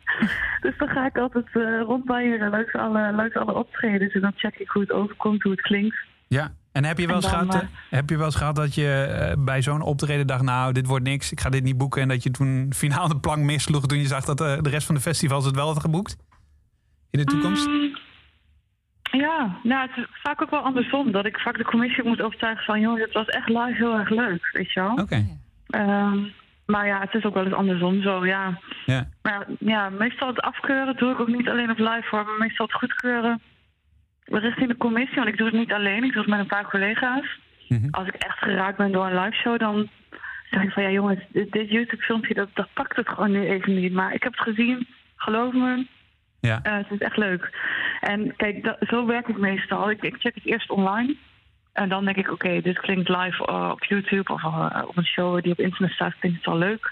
Dus 0.61 0.77
dan 0.77 0.87
ga 0.87 1.05
ik 1.05 1.17
altijd 1.17 1.45
eh 1.51 1.81
rondbeieren 1.81 2.49
langs 2.49 2.73
alle, 2.73 3.13
langs 3.13 3.35
alle 3.35 3.53
optredens 3.53 4.13
en 4.13 4.21
dan 4.21 4.33
check 4.35 4.55
ik 4.55 4.69
hoe 4.69 4.81
het 4.81 4.91
overkomt, 4.91 5.43
hoe 5.43 5.51
het 5.51 5.61
klinkt. 5.61 5.95
Ja. 6.27 6.51
En 6.71 6.85
heb 6.85 6.97
je 6.97 7.07
wel 7.07 7.15
eens, 7.15 7.27
gehad, 7.27 7.53
eh, 7.53 7.59
eh, 7.59 7.67
heb 7.89 8.09
je 8.09 8.17
wel 8.17 8.25
eens 8.25 8.35
gehad 8.35 8.55
dat 8.55 8.75
je 8.75 9.35
bij 9.39 9.61
zo'n 9.61 9.81
optreden 9.81 10.27
dacht... 10.27 10.41
nou, 10.41 10.73
dit 10.73 10.87
wordt 10.87 11.05
niks, 11.05 11.31
ik 11.31 11.39
ga 11.39 11.49
dit 11.49 11.63
niet 11.63 11.77
boeken... 11.77 12.01
en 12.01 12.07
dat 12.07 12.23
je 12.23 12.31
toen 12.31 12.67
finaal 12.75 13.07
de 13.07 13.19
plank 13.19 13.43
missloeg 13.43 13.85
toen 13.85 13.97
je 13.97 14.07
zag 14.07 14.25
dat 14.25 14.37
de 14.37 14.69
rest 14.69 14.85
van 14.85 14.95
de 14.95 15.01
festivals 15.01 15.45
het 15.45 15.55
wel 15.55 15.67
had 15.67 15.79
geboekt? 15.79 16.17
In 17.09 17.19
de 17.19 17.25
toekomst? 17.25 17.67
Mm, 17.67 17.97
ja, 19.11 19.57
nou, 19.63 19.87
het 19.87 19.97
is 19.97 20.05
vaak 20.23 20.41
ook 20.41 20.49
wel 20.49 20.59
andersom. 20.59 21.11
Dat 21.11 21.25
ik 21.25 21.39
vaak 21.39 21.57
de 21.57 21.63
commissie 21.63 22.03
moet 22.03 22.21
overtuigen 22.21 22.65
van... 22.65 22.79
jongens, 22.79 23.03
het 23.03 23.13
was 23.13 23.27
echt 23.27 23.47
live 23.47 23.73
heel 23.73 23.97
erg 23.97 24.09
leuk, 24.09 24.49
weet 24.51 24.71
je 24.71 24.79
wel. 24.79 24.93
Oké. 24.93 25.25
Ehm, 25.67 26.17
maar 26.65 26.87
ja, 26.87 26.99
het 26.99 27.13
is 27.13 27.25
ook 27.25 27.33
wel 27.33 27.45
eens 27.45 27.53
andersom 27.53 28.01
zo, 28.01 28.25
ja. 28.25 28.59
Ja. 28.85 29.07
Maar 29.21 29.45
ja, 29.59 29.89
meestal 29.89 30.27
het 30.27 30.41
afkeuren 30.41 30.95
doe 30.97 31.11
ik 31.11 31.19
ook 31.19 31.27
niet 31.27 31.49
alleen 31.49 31.71
op 31.71 31.77
live 31.77 32.07
hoor, 32.09 32.25
maar 32.25 32.37
meestal 32.37 32.65
het 32.65 32.75
goedkeuren 32.75 33.41
richting 34.25 34.67
de 34.69 34.77
commissie. 34.77 35.15
Want 35.15 35.27
ik 35.27 35.37
doe 35.37 35.47
het 35.47 35.55
niet 35.55 35.71
alleen, 35.71 36.03
ik 36.03 36.11
doe 36.11 36.21
het 36.21 36.29
met 36.29 36.39
een 36.39 36.47
paar 36.47 36.69
collega's. 36.69 37.39
Mhm. 37.67 37.87
Als 37.91 38.07
ik 38.07 38.13
echt 38.13 38.37
geraakt 38.37 38.77
ben 38.77 38.91
door 38.91 39.05
een 39.05 39.19
live 39.19 39.35
show, 39.35 39.59
dan 39.59 39.89
zeg 40.49 40.63
ik 40.63 40.71
van 40.71 40.83
ja 40.83 40.89
jongens, 40.89 41.19
dit, 41.31 41.51
dit 41.51 41.69
YouTube 41.69 42.03
filmpje, 42.03 42.33
dat, 42.33 42.49
dat 42.53 42.67
pakt 42.73 42.95
het 42.95 43.09
gewoon 43.09 43.31
nu 43.31 43.47
even 43.47 43.75
niet. 43.75 43.93
Maar 43.93 44.13
ik 44.13 44.23
heb 44.23 44.31
het 44.31 44.41
gezien, 44.41 44.87
geloof 45.15 45.53
me, 45.53 45.85
Ja. 46.39 46.59
eh, 46.63 46.77
het 46.77 46.91
is 46.91 46.97
echt 46.99 47.17
leuk. 47.17 47.49
En 48.01 48.33
kijk, 48.35 48.63
dat, 48.63 48.77
zo 48.87 49.05
werk 49.05 49.27
ik 49.27 49.37
meestal. 49.37 49.89
Ik, 49.91 50.01
ik 50.01 50.15
check 50.19 50.35
het 50.35 50.45
eerst 50.45 50.69
online. 50.69 51.15
En 51.73 51.89
dan 51.89 52.05
denk 52.05 52.17
ik, 52.17 52.31
oké, 52.31 52.61
dit 52.61 52.79
klinkt 52.79 53.09
live 53.09 53.45
eh, 53.45 53.69
op 53.71 53.83
YouTube 53.83 54.33
of 54.33 54.43
eh, 54.43 54.81
op 54.87 54.97
een 54.97 55.05
show 55.05 55.41
die 55.43 55.51
op 55.51 55.59
internet 55.59 55.91
staat, 55.91 56.13
klinkt 56.19 56.37
het 56.37 56.45
wel 56.45 56.57
leuk. 56.57 56.91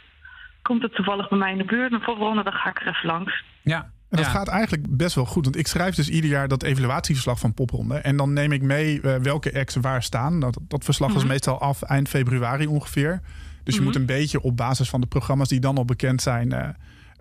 Komt 0.62 0.81
het 0.81 0.95
toevallig 0.95 1.29
bij 1.29 1.38
mij 1.38 1.51
in 1.51 1.58
de 1.58 1.65
buurt, 1.65 1.91
een 1.93 1.99
popronde, 2.01 2.43
dan 2.43 2.53
ga 2.53 2.69
ik 2.69 2.79
er 2.81 2.88
even 2.88 3.08
langs. 3.10 3.43
Ja. 3.62 3.77
En 4.10 4.17
dat 4.21 4.25
Ja. 4.25 4.31
gaat 4.31 4.47
eigenlijk 4.47 4.97
best 4.97 5.15
wel 5.15 5.25
goed. 5.25 5.43
Want 5.43 5.58
ik 5.58 5.67
schrijf 5.67 5.95
dus 5.95 6.10
ieder 6.10 6.29
jaar 6.29 6.47
dat 6.47 6.63
evaluatieverslag 6.63 7.39
van 7.39 7.53
Popronde. 7.53 7.95
En 7.95 8.17
dan 8.17 8.34
neem 8.34 8.51
ik 8.51 8.62
mee 8.62 9.01
welke 9.01 9.53
acts 9.60 9.75
waar 9.75 10.03
staan. 10.03 10.39
Dat, 10.39 10.60
dat 10.67 10.84
verslag 10.84 11.15
is 11.15 11.25
meestal 11.25 11.60
af 11.60 11.81
eind 11.81 12.10
februari 12.10 12.67
ongeveer. 12.67 13.21
Dus 13.63 13.75
je 13.75 13.81
moet 13.81 13.95
een 13.95 14.05
beetje 14.05 14.41
op 14.41 14.58
basis 14.58 14.89
van 14.89 15.01
de 15.01 15.08
programma's 15.08 15.49
die 15.49 15.60
dan 15.60 15.77
al 15.77 15.86
bekend 15.86 16.21
zijn... 16.21 16.51
eh, 16.51 16.69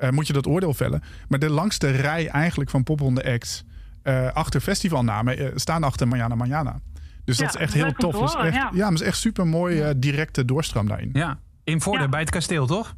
eh, 0.06 0.10
moet 0.10 0.26
je 0.26 0.32
dat 0.32 0.46
oordeel 0.46 0.74
vellen. 0.74 1.02
Maar 1.28 1.38
de 1.38 1.50
langste 1.50 1.90
rij 1.90 2.28
eigenlijk 2.28 2.70
van 2.70 2.82
Popronde 2.82 3.24
acts... 3.32 3.64
eh, 4.02 4.32
achter 4.32 4.60
festivalnamen 4.60 5.38
eh, 5.38 5.46
staan 5.54 5.82
achter 5.82 6.08
Manjana 6.08 6.34
Manjana. 6.34 6.80
Dus 7.24 7.38
Ja, 7.38 7.44
dat 7.44 7.54
is 7.54 7.60
echt 7.60 7.72
heel 7.74 7.92
tof. 7.92 8.12
Dat 8.12 8.22
is 8.28 8.32
horen, 8.34 8.46
echt, 8.46 8.56
ja. 8.56 8.68
ja. 8.72 8.82
maar 8.82 8.90
het 8.90 9.00
is 9.00 9.06
echt 9.06 9.16
super 9.18 9.46
mooi 9.46 9.98
directe 9.98 10.44
doorstroom 10.44 10.86
daarin. 10.88 11.10
ja. 11.12 11.38
In 11.64 11.80
Voorde, 11.80 12.02
Ja. 12.02 12.08
bij 12.08 12.20
het 12.20 12.30
kasteel, 12.30 12.66
toch? 12.66 12.94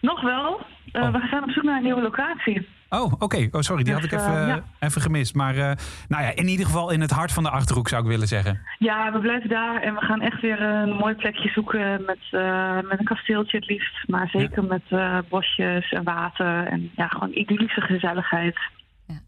Nog 0.00 0.22
wel, 0.22 0.66
eh, 0.92 1.02
Oh. 1.02 1.12
we 1.12 1.18
gaan 1.18 1.42
op 1.42 1.50
zoek 1.50 1.64
naar 1.64 1.76
een 1.76 1.82
nieuwe 1.82 2.02
locatie. 2.02 2.68
Oh, 3.00 3.12
oké. 3.18 3.48
Oh, 3.50 3.60
sorry, 3.60 3.82
die 3.82 3.92
had 3.92 4.02
Dus, 4.02 4.12
ik 4.12 4.18
even, 4.18 4.40
eh, 4.40 4.46
ja. 4.48 4.62
even 4.80 5.00
gemist. 5.02 5.34
Maar 5.34 5.56
eh, 5.56 5.76
nou 6.08 6.22
ja, 6.22 6.30
in 6.34 6.48
ieder 6.48 6.66
geval 6.66 6.90
in 6.90 7.00
het 7.00 7.10
hart 7.10 7.32
van 7.32 7.42
de 7.42 7.50
Achterhoek 7.50 7.88
zou 7.88 8.02
ik 8.02 8.08
willen 8.08 8.28
zeggen. 8.28 8.60
Ja, 8.78 9.12
we 9.12 9.18
blijven 9.18 9.48
daar 9.48 9.82
en 9.82 9.94
we 9.94 10.00
gaan 10.00 10.20
echt 10.20 10.40
weer 10.40 10.60
een 10.62 10.92
mooi 10.96 11.14
plekje 11.14 11.48
zoeken 11.48 12.04
met, 12.06 12.18
eh, 12.30 12.74
met 12.88 12.98
een 12.98 13.04
kasteeltje 13.04 13.56
het 13.56 13.68
liefst. 13.68 14.08
Maar 14.08 14.28
zeker 14.28 14.64
met 14.64 14.82
eh, 14.88 15.18
bosjes 15.28 15.92
en 15.92 16.04
water 16.04 16.66
en 16.66 16.90
ja, 16.96 17.08
gewoon 17.08 17.30
idyllische 17.34 17.80
gezelligheid. 17.80 18.58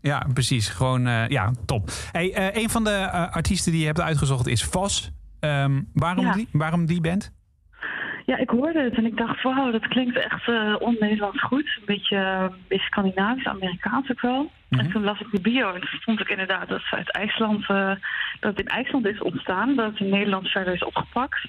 Ja, 0.00 0.26
precies. 0.32 0.68
Gewoon, 0.68 1.06
eh, 1.06 1.28
ja, 1.28 1.50
top. 1.66 1.88
Hey, 2.12 2.32
eh, 2.34 2.62
een 2.62 2.70
van 2.70 2.84
de 2.84 2.90
eh, 2.90 3.32
artiesten 3.32 3.72
die 3.72 3.80
je 3.80 3.86
hebt 3.86 4.00
uitgezocht 4.00 4.46
is 4.46 4.64
Vos. 4.64 5.10
Ehm, 5.40 5.80
waarom, 5.92 6.24
Ja. 6.24 6.32
die, 6.32 6.48
waarom 6.52 6.86
die 6.86 7.00
band? 7.00 7.32
Ja, 8.26 8.36
ik 8.36 8.50
hoorde 8.50 8.82
het 8.82 8.94
en 8.94 9.06
ik 9.06 9.16
dacht, 9.16 9.42
wauw, 9.42 9.70
dat 9.70 9.88
klinkt 9.88 10.16
echt 10.16 10.48
eh 10.48 10.74
on-Nederlands 10.78 11.42
goed. 11.42 11.76
Een 11.78 11.86
beetje, 11.86 12.16
eh, 12.16 12.46
een 12.50 12.64
beetje 12.68 12.86
Scandinavisch, 12.86 13.46
Amerikaans 13.46 14.10
ook 14.10 14.20
wel. 14.20 14.50
En 14.68 14.90
toen 14.90 15.04
las 15.04 15.20
ik 15.20 15.26
de 15.30 15.40
bio 15.40 15.72
en 15.72 15.80
toen 15.80 16.00
vond 16.00 16.20
ik 16.20 16.28
inderdaad 16.28 16.68
dat 16.68 16.80
ze 16.80 16.96
uit 16.96 17.10
IJsland, 17.10 17.60
eh, 17.68 17.92
dat 18.40 18.56
het 18.56 18.58
in 18.58 18.66
IJsland 18.66 19.06
is 19.06 19.22
ontstaan. 19.22 19.76
Dat 19.76 19.90
het 19.90 20.00
in 20.00 20.08
Nederland 20.08 20.48
verder 20.48 20.74
is 20.74 20.84
opgepakt. 20.84 21.48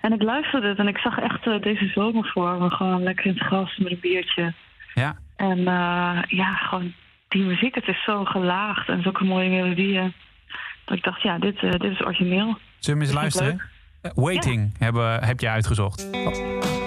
En 0.00 0.12
ik 0.12 0.22
luisterde 0.22 0.68
het 0.68 0.78
en 0.78 0.88
ik 0.88 0.98
zag 0.98 1.18
echt 1.18 1.46
eh, 1.46 1.60
deze 1.60 1.86
zomer 1.86 2.30
voor 2.32 2.58
me. 2.58 2.70
Gewoon 2.70 3.02
lekker 3.02 3.26
in 3.26 3.32
het 3.32 3.42
gras 3.42 3.76
met 3.76 3.92
een 3.92 4.00
biertje. 4.00 4.52
Ja. 4.94 5.16
En 5.36 5.58
eh, 5.58 6.22
ja, 6.28 6.54
gewoon 6.54 6.92
die 7.28 7.44
muziek, 7.44 7.74
het 7.74 7.88
is 7.88 8.04
zo 8.04 8.24
gelaagd 8.24 8.88
en 8.88 9.02
zulke 9.02 9.24
mooie 9.24 9.48
melodieën. 9.48 10.12
Dat 10.84 10.96
ik 10.96 11.04
dacht, 11.04 11.22
ja, 11.22 11.38
dit, 11.38 11.58
eh, 11.62 11.70
dit 11.70 11.92
is 11.92 12.04
origineel. 12.04 12.58
Zullen 12.78 13.00
we 13.00 13.06
eens 13.06 13.14
luisteren? 13.14 13.60
Waiting 14.14 14.74
hebben, 14.78 15.24
heb 15.24 15.40
je 15.40 15.48
uitgezocht. 15.48 16.06
Oh 16.12 16.79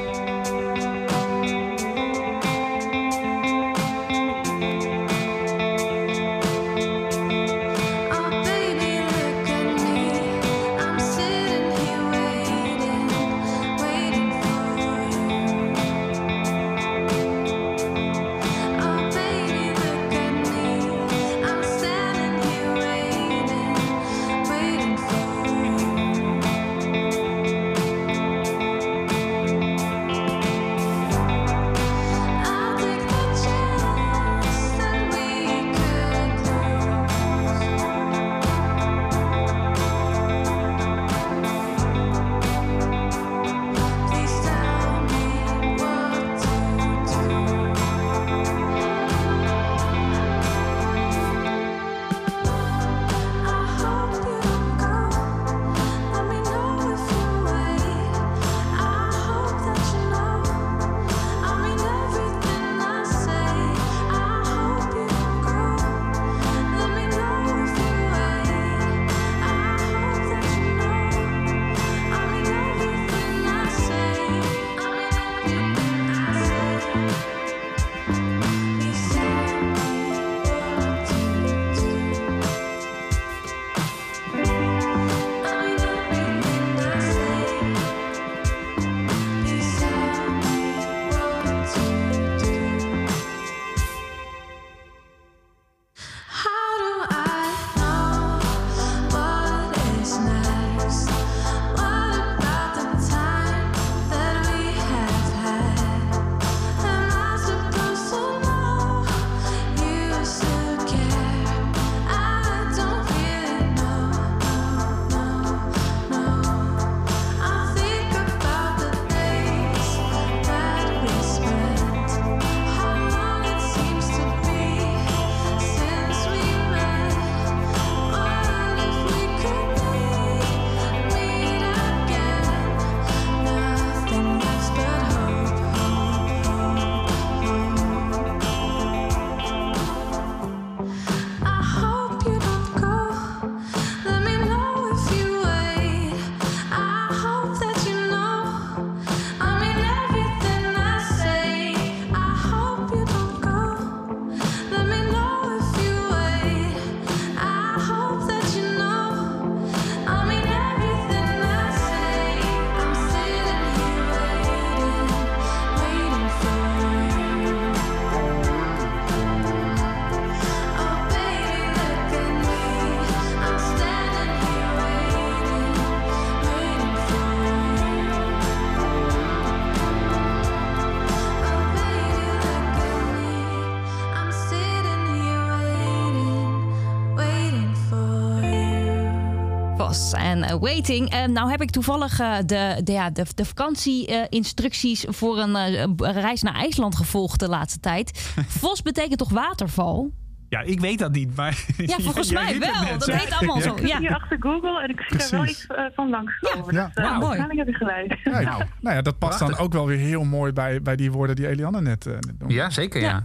En 190.14 190.44
eh, 190.44 190.56
Waiting. 190.60 191.10
En 191.10 191.32
nou 191.32 191.50
heb 191.50 191.62
ik 191.62 191.70
toevallig 191.70 192.20
eh, 192.20 192.36
de, 192.46 192.82
de, 192.84 192.92
ja, 192.92 193.10
de, 193.10 193.26
de 193.36 193.46
vakantie-instructies 193.46 195.06
voor 195.08 195.40
een 195.40 195.56
eh, 195.56 196.22
reis 196.22 196.42
naar 196.42 196.54
IJsland 196.56 196.96
gevolgd 196.96 197.40
de 197.40 197.50
laatste 197.50 197.80
tijd. 197.80 198.34
Vos 198.60 198.82
betekent 198.82 199.18
toch 199.18 199.30
waterval? 199.32 200.12
Ja, 200.50 200.62
ik 200.62 200.80
weet 200.80 201.00
dat 201.00 201.12
niet, 201.12 201.36
maar... 201.36 201.66
Ja, 201.78 201.98
volgens 202.08 202.32
mij 202.32 202.60
wel. 202.60 202.82
net 202.84 203.00
Dat 203.00 203.12
heet 203.12 203.32
allemaal 203.34 203.62
zo. 203.62 203.72
Ik 203.72 203.78
zit 203.80 203.88
Ja. 203.90 204.00
hier 204.00 204.16
achter 204.16 204.38
Google 204.40 204.82
en 204.84 204.90
ik 204.90 205.02
zie 205.08 205.18
daar 205.18 205.30
wel 205.32 205.46
iets 205.46 205.68
van 205.96 206.10
langskomen. 206.10 206.74
Ja. 206.74 206.92
Dus, 206.94 207.04
Ja, 207.04 207.18
mooi. 207.18 207.40
heb 207.40 207.68
gelijk. 207.76 208.20
Kijk, 208.24 208.46
Nou. 208.46 208.64
nou 208.82 208.96
ja, 208.96 209.02
dat 209.02 209.18
past 209.18 209.40
dan 209.40 209.58
ook 209.58 209.74
wel 209.74 209.86
weer 209.88 209.98
heel 209.98 210.24
mooi 210.24 210.52
bij, 210.54 210.82
bij 210.82 210.96
die 210.96 211.12
woorden 211.12 211.36
die 211.36 211.48
Eliane 211.48 211.82
net, 211.82 212.06
eh, 212.06 212.14
net 212.14 212.40
noemde. 212.40 212.54
Ja, 212.54 212.70
zeker 212.70 213.02
ja. 213.02 213.24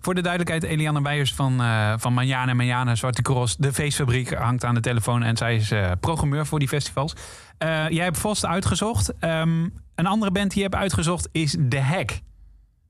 Voor 0.00 0.14
de 0.14 0.20
duidelijkheid, 0.20 0.62
Eliane 0.62 1.02
Weijers 1.02 1.34
van, 1.34 1.60
eh 1.60 1.94
van 1.96 2.12
Manjana 2.12 2.50
en 2.50 2.56
Manjana 2.56 2.94
Zwarte 2.94 3.22
Cross. 3.22 3.56
De 3.56 3.72
feestfabriek 3.72 4.32
hangt 4.34 4.64
aan 4.64 4.74
de 4.74 4.80
telefoon 4.80 5.22
en 5.22 5.36
zij 5.36 5.54
is 5.54 5.70
eh, 5.70 5.90
programmeur 6.00 6.46
voor 6.46 6.58
die 6.58 6.68
festivals. 6.68 7.14
Eh, 7.58 7.88
jij 7.88 8.04
hebt 8.04 8.18
Vast 8.18 8.46
uitgezocht. 8.46 9.18
Ehm, 9.18 9.68
een 9.94 10.06
andere 10.06 10.30
band 10.30 10.48
die 10.50 10.58
je 10.62 10.68
hebt 10.68 10.82
uitgezocht 10.82 11.28
is 11.32 11.56
The 11.68 11.80
Hack. 11.80 12.20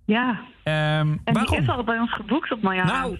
Ja, 0.04 0.40
Ehm, 0.62 0.76
en 1.24 1.34
waarom? 1.34 1.52
die 1.54 1.60
is 1.60 1.68
al 1.68 1.84
bij 1.84 1.98
ons 1.98 2.12
geboekt 2.12 2.52
op 2.52 2.62
Mariana. 2.62 3.00
Nou, 3.00 3.18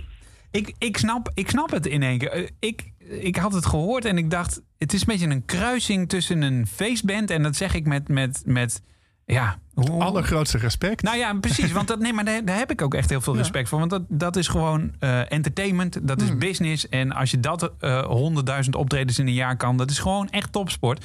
ik, 0.51 0.75
ik, 0.79 0.97
snap, 0.97 1.31
ik 1.35 1.51
snap 1.51 1.71
het 1.71 1.87
in 1.87 2.03
één 2.03 2.19
keer. 2.19 2.51
Ik, 2.59 2.93
ik 3.21 3.37
had 3.37 3.53
het 3.53 3.67
gehoord 3.67 4.05
en 4.05 4.19
ik 4.19 4.31
dacht... 4.31 4.63
het 4.79 4.93
is 4.93 5.01
een 5.01 5.07
beetje 5.07 5.29
een 5.29 5.45
kruising 5.45 6.09
tussen 6.09 6.43
een 6.43 6.67
feestband... 6.67 7.31
en 7.31 7.43
dat 7.43 7.57
zeg 7.57 7.75
ik 7.75 7.87
met... 7.87 8.09
met, 8.09 8.43
met 8.45 8.83
ja, 9.33 9.59
hoe, 9.75 10.03
Allergrootste 10.03 10.59
respect. 10.59 11.03
Nou 11.03 11.17
ja, 11.17 11.35
precies. 11.35 11.73
Want 11.73 11.89
dat, 11.89 11.99
nee, 11.99 12.13
maar 12.13 12.25
daar, 12.25 12.45
daar 12.45 12.57
heb 12.57 12.71
ik 12.71 12.83
ook 12.83 12.95
echt 12.95 13.11
heel 13.11 13.21
veel 13.21 13.37
respect 13.37 13.69
voor. 13.69 13.79
Want 13.79 13.91
dat, 13.91 14.03
dat 14.09 14.37
is 14.37 14.49
gewoon 14.49 14.93
eh, 14.99 15.33
entertainment, 15.33 16.09
dat 16.09 16.21
is 16.23 16.29
Hmm. 16.29 16.39
business. 16.39 16.89
En 16.89 17.13
als 17.13 17.31
je 17.31 17.41
dat 17.41 17.73
eh, 17.81 18.05
honderdduizend 18.05 18.77
optredens 18.77 19.19
in 19.19 19.27
een 19.27 19.33
jaar 19.35 19.57
kan... 19.57 19.77
dat 19.77 19.91
is 19.91 19.99
gewoon 19.99 20.29
echt 20.31 20.53
topsport. 20.53 21.05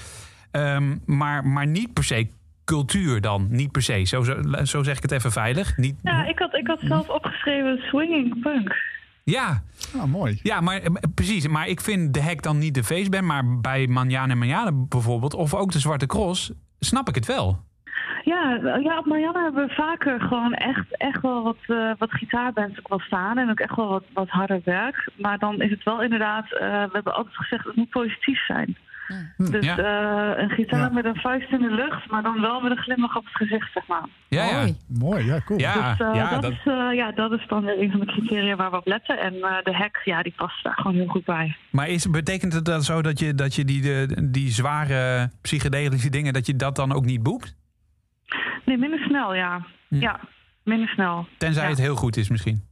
Ehm, 0.51 0.95
maar, 1.05 1.45
maar 1.47 1.67
niet 1.67 1.93
per 1.93 2.03
se 2.03 2.27
cultuur 2.65 3.21
dan. 3.21 3.47
Niet 3.49 3.71
per 3.71 3.81
se. 3.81 4.03
Zo, 4.03 4.23
zo, 4.23 4.41
zo 4.63 4.83
zeg 4.83 4.95
ik 4.97 5.01
het 5.01 5.11
even 5.11 5.31
veilig. 5.31 5.77
Niet, 5.77 5.95
Ja, 6.03 6.25
ik 6.25 6.39
had, 6.39 6.53
ik 6.53 6.67
had 6.67 6.79
zelf 6.81 7.09
opgeschreven 7.09 7.77
swinging 7.77 8.41
punk. 8.41 8.75
ja, 9.23 9.63
Ah, 9.97 10.03
mooi. 10.03 10.39
Ja, 10.43 10.61
maar 10.61 10.81
eh, 10.81 10.91
precies. 11.13 11.47
Maar 11.47 11.67
ik 11.67 11.81
vind 11.81 12.13
de 12.13 12.21
hek 12.21 12.41
dan 12.41 12.57
niet 12.57 12.73
de 12.73 12.83
feestband. 12.83 13.23
Maar 13.23 13.59
bij 13.59 13.87
Manjana 13.87 14.31
en 14.31 14.37
Manjana 14.37 14.71
bijvoorbeeld, 14.73 15.33
of 15.33 15.53
ook 15.53 15.71
de 15.71 15.79
Zwarte 15.79 16.05
Cross, 16.05 16.51
snap 16.79 17.07
ik 17.09 17.15
het 17.15 17.25
wel. 17.25 17.63
Ja, 18.25 18.59
ja, 18.83 18.97
op 18.97 19.05
Marianne 19.05 19.43
hebben 19.43 19.67
we 19.67 19.73
vaker 19.73 20.19
gewoon 20.21 20.53
echt, 20.53 20.85
echt 20.97 21.21
wel 21.21 21.43
wat, 21.43 21.57
eh 21.67 21.91
wat 21.97 22.11
gitaarbands 22.11 22.79
ook 22.79 22.87
wel 22.87 22.99
staan. 22.99 23.37
En 23.37 23.49
ook 23.49 23.59
echt 23.59 23.75
wel 23.75 23.87
wat, 23.87 24.03
wat 24.13 24.29
harder 24.29 24.61
werk. 24.63 25.09
Maar 25.17 25.37
dan 25.37 25.61
is 25.61 25.69
het 25.69 25.83
wel 25.83 26.01
inderdaad, 26.03 26.43
eh, 26.53 26.59
we 26.59 26.89
hebben 26.91 27.15
altijd 27.15 27.35
gezegd, 27.35 27.65
het 27.65 27.75
moet 27.75 27.89
positief 27.89 28.45
zijn. 28.45 28.77
Dus 29.37 29.65
Ja. 29.65 29.77
eh, 29.77 30.43
een 30.43 30.49
gitaar 30.49 30.79
Ja. 30.79 30.89
met 30.89 31.05
een 31.05 31.15
vuist 31.15 31.51
in 31.51 31.61
de 31.61 31.71
lucht, 31.71 32.09
maar 32.09 32.23
dan 32.23 32.41
wel 32.41 32.59
met 32.61 32.71
een 32.71 32.77
glimlach 32.83 33.15
op 33.17 33.25
het 33.25 33.35
gezicht, 33.35 33.71
zeg 33.73 33.87
maar. 33.87 34.03
Ja, 34.29 34.43
ja. 34.45 34.55
Mooi. 34.57 34.75
Mooi, 34.87 35.25
ja, 35.25 35.39
cool. 35.45 35.59
Ja, 35.59 35.89
dus 35.95 35.97
ja, 36.13 36.29
dat, 36.29 36.41
dat- 36.41 36.51
Is, 36.51 36.61
eh, 36.65 36.87
ja, 36.93 37.11
dat 37.11 37.31
is 37.31 37.45
dan 37.47 37.63
weer 37.65 37.81
een 37.81 37.91
van 37.91 37.99
de 37.99 38.05
criteria 38.05 38.55
waar 38.55 38.71
we 38.71 38.77
op 38.77 38.87
letten. 38.87 39.19
En 39.19 39.33
eh, 39.33 39.63
de 39.63 39.73
hack, 39.73 40.01
ja, 40.03 40.21
die 40.21 40.33
past 40.35 40.63
daar 40.63 40.73
gewoon 40.75 40.93
heel 40.95 41.07
goed 41.07 41.25
bij. 41.25 41.55
Maar 41.71 41.87
is, 41.89 42.09
betekent 42.09 42.53
het 42.53 42.65
dan 42.65 42.81
zo 42.81 43.01
dat 43.01 43.19
je, 43.19 43.35
dat 43.35 43.55
je 43.55 43.65
die, 43.65 43.81
de, 43.81 44.27
die 44.31 44.49
zware 44.49 45.29
psychedelische 45.41 46.09
dingen, 46.09 46.33
dat 46.33 46.45
je 46.45 46.55
dat 46.55 46.75
dan 46.75 46.91
ook 46.93 47.05
niet 47.05 47.23
boekt? 47.23 47.55
Nee, 48.65 48.77
minder 48.77 48.99
snel, 48.99 49.33
ja. 49.35 49.65
Hm. 49.87 49.99
Ja, 49.99 50.19
minder 50.63 50.87
snel. 50.87 51.27
Tenzij 51.37 51.63
Ja. 51.63 51.69
het 51.69 51.79
heel 51.79 51.95
goed 51.95 52.17
is 52.17 52.29
misschien. 52.29 52.63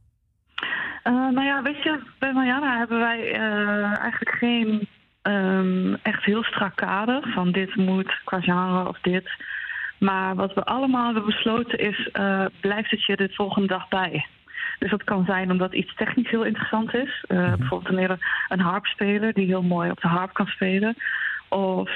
Eh, 1.02 1.12
nou 1.12 1.42
ja, 1.44 1.62
weet 1.62 1.82
je, 1.82 2.00
bij 2.18 2.32
Mariana 2.32 2.78
hebben 2.78 2.98
wij 2.98 3.32
eh, 3.32 3.98
eigenlijk 4.00 4.36
geen 4.38 4.88
ehm, 5.22 5.94
echt 6.02 6.24
heel 6.24 6.42
strak 6.42 6.76
kader 6.76 7.30
van 7.34 7.52
dit 7.52 7.76
moet 7.76 8.20
qua 8.24 8.40
genre 8.40 8.88
of 8.88 8.98
dit. 9.00 9.30
Maar 9.98 10.34
wat 10.34 10.54
we 10.54 10.64
allemaal 10.64 11.04
hebben 11.04 11.24
besloten 11.24 11.78
is, 11.78 12.08
eh, 12.12 12.44
blijft 12.60 12.90
het 12.90 13.04
je 13.04 13.16
de 13.16 13.28
volgende 13.32 13.68
dag 13.68 13.88
bij? 13.88 14.26
Dus 14.78 14.90
dat 14.90 15.04
kan 15.04 15.24
zijn 15.24 15.50
omdat 15.50 15.74
iets 15.74 15.94
technisch 15.94 16.30
heel 16.30 16.44
interessant 16.44 16.94
is. 16.94 17.24
Eh, 17.28 17.54
Bijvoorbeeld 17.54 18.10
een, 18.10 18.18
een 18.48 18.60
harpspeler 18.60 19.32
die 19.32 19.46
heel 19.46 19.62
mooi 19.62 19.90
op 19.90 20.00
de 20.00 20.08
harp 20.08 20.32
kan 20.32 20.46
spelen. 20.46 20.96
Of 21.48 21.90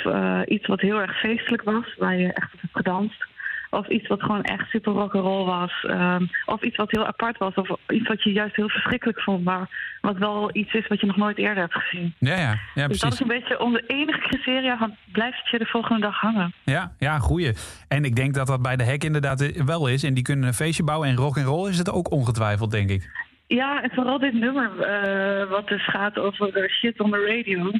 iets 0.47 0.67
wat 0.67 0.81
heel 0.81 1.01
erg 1.01 1.19
feestelijk 1.19 1.63
was, 1.63 1.95
waar 1.97 2.17
je 2.17 2.33
echt 2.33 2.55
op 2.55 2.61
hebt 2.61 2.77
gedanst. 2.77 3.27
Of 3.71 3.89
iets 3.89 4.07
wat 4.09 4.23
gewoon 4.23 4.43
echt 4.43 4.69
super 4.71 4.93
rock'n'roll 4.93 5.45
was. 5.45 5.85
Ehm, 5.89 6.27
of 6.47 6.63
iets 6.63 6.77
wat 6.77 6.91
heel 6.91 7.07
apart 7.07 7.39
was. 7.39 7.55
Of 7.55 7.69
iets 7.89 8.09
wat 8.09 8.23
je 8.23 8.33
juist 8.33 8.57
heel 8.57 8.69
verschrikkelijk 8.69 9.21
vond. 9.21 9.45
Maar 9.45 9.69
wat 10.01 10.17
wel 10.19 10.51
iets 10.53 10.73
is 10.75 10.87
wat 10.87 11.01
je 11.01 11.07
nog 11.07 11.17
nooit 11.17 11.39
eerder 11.39 11.63
hebt 11.63 11.75
gezien. 11.75 12.15
Ja, 12.19 12.37
ja, 12.37 12.59
ja 12.75 12.87
Dus 12.89 13.01
dat 13.01 13.13
is 13.13 13.19
precies. 13.19 13.21
een 13.21 13.27
beetje 13.41 13.61
onze 13.61 13.85
enige 13.87 14.19
criteria 14.19 14.79
van 14.79 14.97
blijft 15.13 15.39
het 15.39 15.49
je 15.49 15.59
de 15.59 15.67
volgende 15.67 16.01
dag 16.01 16.21
hangen. 16.21 16.53
Ja, 16.65 16.93
ja, 16.99 17.19
goeie. 17.19 17.53
En 17.89 18.05
ik 18.05 18.17
denk 18.17 18.35
dat 18.35 18.47
dat 18.47 18.63
bij 18.63 18.77
de 18.77 18.85
hek 18.85 19.05
inderdaad 19.05 19.65
wel 19.65 19.89
is. 19.89 20.03
En 20.03 20.15
die 20.15 20.25
kunnen 20.25 20.47
een 20.47 20.55
feestje 20.55 20.85
bouwen. 20.85 21.09
En 21.09 21.17
rock 21.17 21.37
and 21.37 21.47
roll 21.47 21.69
is 21.69 21.79
het 21.79 21.91
ook 21.91 22.11
ongetwijfeld, 22.11 22.71
denk 22.71 22.91
ik. 22.91 23.11
Ja, 23.47 23.83
en 23.83 23.91
vooral 23.95 24.19
dit 24.19 24.33
nummer 24.33 24.81
eh, 24.81 25.51
wat 25.51 25.69
dus 25.69 25.85
gaat 25.89 26.19
over 26.19 26.57
eh, 26.57 26.71
shit 26.71 27.01
on 27.01 27.11
the 27.11 27.25
radio. 27.37 27.71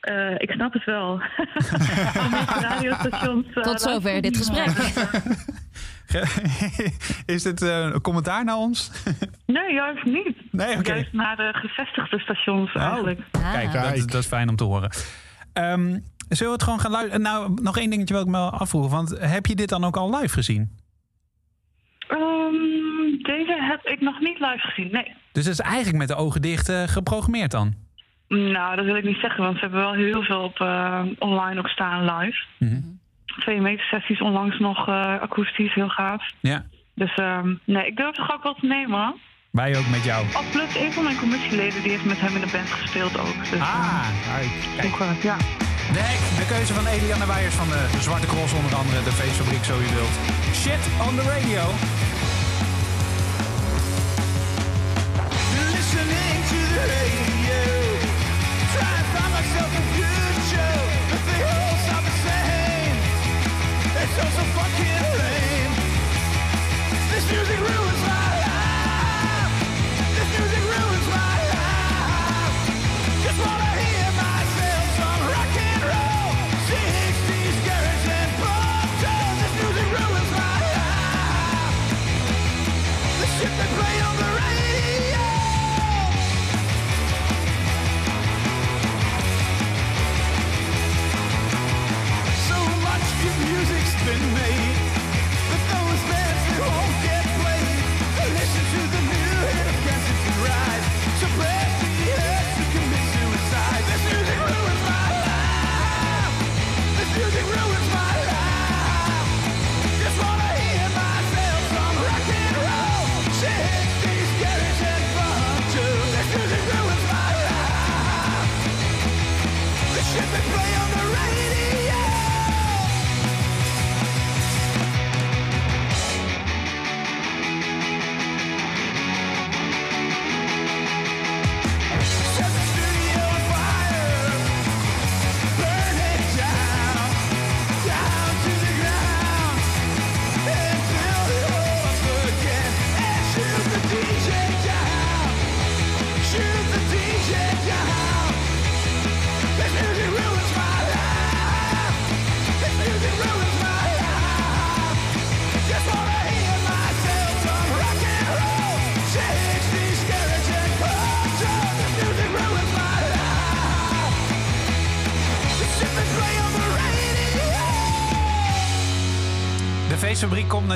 Eh, 0.00 0.34
ik 0.36 0.50
snap 0.50 0.72
het 0.72 0.84
wel. 0.84 1.20
Radiostations, 2.68 3.46
eh, 3.54 3.62
Tot 3.62 3.80
zover 3.80 4.20
dit 4.20 4.36
gesprek. 4.36 4.68
is 7.34 7.42
dit 7.42 7.62
eh, 7.62 7.78
een 7.78 8.00
commentaar 8.00 8.44
naar 8.44 8.56
ons? 8.56 8.90
Nee, 9.46 9.72
juist 9.72 10.04
niet. 10.04 10.52
Nee, 10.52 10.78
oké. 10.78 10.92
Juist 10.92 11.12
naar 11.12 11.36
de 11.36 11.50
gevestigde 11.52 12.18
stations 12.18 12.74
eigenlijk. 12.74 13.20
Ah. 13.30 13.52
Kijk, 13.52 13.72
dat, 13.72 14.10
dat 14.10 14.20
is 14.20 14.26
fijn 14.26 14.48
om 14.48 14.56
te 14.56 14.64
horen. 14.64 14.90
Ehm, 15.52 15.98
zullen 16.28 16.46
we 16.46 16.52
het 16.52 16.62
gewoon 16.62 16.80
gaan 16.80 16.90
luisteren? 16.90 17.22
Nou, 17.22 17.58
nog 17.62 17.78
één 17.78 17.90
dingetje 17.90 18.14
wil 18.14 18.22
ik 18.22 18.28
me 18.28 18.50
afvroegen. 18.50 18.90
Want 18.90 19.18
heb 19.18 19.46
je 19.46 19.54
dit 19.54 19.68
dan 19.68 19.84
ook 19.84 19.96
al 19.96 20.16
live 20.16 20.34
gezien? 20.34 20.78
Ehm, 22.08 22.52
deze 23.22 23.56
heb 23.60 23.80
ik 23.86 24.00
nog 24.00 24.20
niet 24.20 24.38
live 24.38 24.58
gezien, 24.58 24.92
nee. 24.92 25.14
Dus 25.32 25.44
dat 25.44 25.52
is 25.52 25.60
eigenlijk 25.60 25.98
met 25.98 26.08
de 26.08 26.14
ogen 26.14 26.42
dicht 26.42 26.72
geprogrammeerd 26.86 27.50
dan? 27.50 27.74
Nou, 28.34 28.76
dat 28.76 28.84
wil 28.84 28.96
ik 28.96 29.04
niet 29.04 29.20
zeggen, 29.20 29.42
want 29.44 29.54
ze 29.54 29.60
hebben 29.60 29.80
wel 29.80 29.92
heel 29.92 30.22
veel 30.22 30.40
op 30.42 30.60
eh, 30.60 31.00
online 31.18 31.58
ook 31.58 31.68
staan 31.68 32.04
live. 32.16 32.38
Mhm. 32.58 32.80
Twee 33.24 33.60
meter 33.60 33.84
sessies 33.84 34.20
onlangs 34.20 34.58
nog 34.58 34.88
eh, 34.88 35.20
akoestisch, 35.20 35.74
heel 35.74 35.88
gaaf. 35.88 36.24
Ja, 36.40 36.64
Dus 36.94 37.14
ehm, 37.14 37.54
nee, 37.64 37.86
ik 37.86 37.96
durf 37.96 38.14
toch 38.14 38.32
ook 38.34 38.42
wel 38.42 38.54
te 38.54 38.66
nemen. 38.66 39.14
wij 39.50 39.76
ook 39.78 39.88
met 39.90 40.04
jou. 40.04 40.24
Oh, 40.26 40.50
plus 40.52 40.76
een 40.76 40.92
van 40.92 41.04
mijn 41.04 41.18
commissieleden 41.18 41.82
die 41.82 41.90
heeft 41.90 42.04
met 42.04 42.20
hem 42.20 42.34
in 42.34 42.40
de 42.40 42.50
band 42.52 42.70
gespeeld 42.70 43.18
ook. 43.18 43.38
Dus, 43.50 43.60
Ah, 43.60 44.08
Kijk, 44.76 44.92
ook, 44.94 45.00
eh, 45.00 45.22
ja. 45.22 45.36
hek. 45.92 46.20
De 46.40 46.46
keuze 46.54 46.74
van 46.74 46.86
Eliane 46.86 47.26
Weijers 47.26 47.54
van 47.54 47.68
de 47.68 47.82
Zwarte 48.00 48.26
Cross 48.26 48.52
onder 48.54 48.74
andere. 48.74 49.02
De 49.02 49.12
feestfabriek, 49.20 49.64
zo 49.64 49.74
je 49.74 49.92
wilt. 49.98 50.14
Shit 50.62 50.82
on 51.06 51.12
the 51.18 51.24
radio. 51.34 51.62
shows 64.20 64.38
a 64.38 64.44
fucking 64.56 65.04
flame. 65.12 65.72
This 67.10 67.24
music 67.30 67.58
ruins 67.58 68.09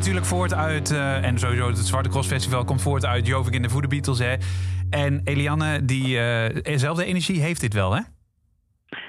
natuurlijk 0.05 0.33
voort 0.35 0.55
uit... 0.55 0.91
eh, 0.91 1.25
en 1.25 1.39
sowieso 1.39 1.69
het 1.69 1.79
Zwarte 1.79 2.09
Cross 2.09 2.29
Festival 2.29 2.65
komt 2.65 2.83
voort 2.83 3.05
uit... 3.05 3.27
Jovik 3.27 3.55
in 3.55 3.63
de 3.63 3.69
Voede 3.69 3.89
Beatles, 3.89 4.19
hè. 4.19 4.35
En 4.91 5.21
Eliane, 5.25 5.85
die 5.85 6.19
eh, 6.19 6.63
dezelfde 6.63 7.05
energie 7.05 7.41
heeft 7.41 7.61
dit 7.61 7.73
wel, 7.75 7.95
hè? 7.95 8.01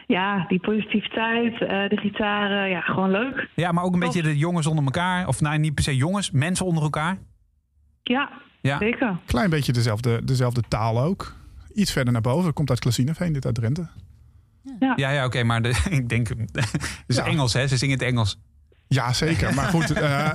Ja, 0.07 0.45
die 0.47 0.59
positiviteit, 0.59 1.53
eh, 1.53 1.67
de 1.89 1.97
gitaren, 2.01 2.69
ja, 2.69 2.81
gewoon 2.81 3.11
leuk. 3.11 3.49
Ja, 3.55 3.71
maar 3.71 3.83
ook 3.83 3.93
een 3.93 3.99
beetje 3.99 4.21
de 4.21 4.37
jongens 4.37 4.67
onder 4.67 4.83
elkaar. 4.85 5.27
Of 5.27 5.41
nou, 5.41 5.57
niet 5.57 5.73
per 5.73 5.83
se 5.83 5.95
jongens, 5.95 6.31
mensen 6.31 6.65
onder 6.65 6.83
elkaar. 6.83 7.17
Ja, 8.03 8.29
Ja. 8.61 8.77
zeker. 8.77 9.17
Klein 9.25 9.49
beetje 9.49 9.71
dezelfde, 9.71 10.23
dezelfde 10.23 10.61
taal 10.67 10.99
ook. 11.01 11.35
Iets 11.73 11.91
verder 11.91 12.13
naar 12.13 12.21
boven. 12.21 12.53
Komt 12.53 12.69
uit 12.69 12.79
Klasineveen, 12.79 13.33
dit 13.33 13.45
uit 13.45 13.55
Drenthe. 13.55 13.87
Ja, 14.79 15.09
ja, 15.09 15.25
oké, 15.25 15.43
maar 15.43 15.61
de, 15.61 15.69
ik 15.89 16.09
denk... 16.09 16.27
Het 16.53 17.03
is 17.07 17.15
Ja. 17.15 17.25
Engels, 17.25 17.53
hè? 17.53 17.67
Ze 17.67 17.77
zingen 17.77 17.97
het 17.97 18.07
Engels. 18.07 18.39
Ja, 18.87 19.13
zeker. 19.13 19.53
Maar 19.53 19.65
goed, 19.65 19.91
eh, 20.01 20.29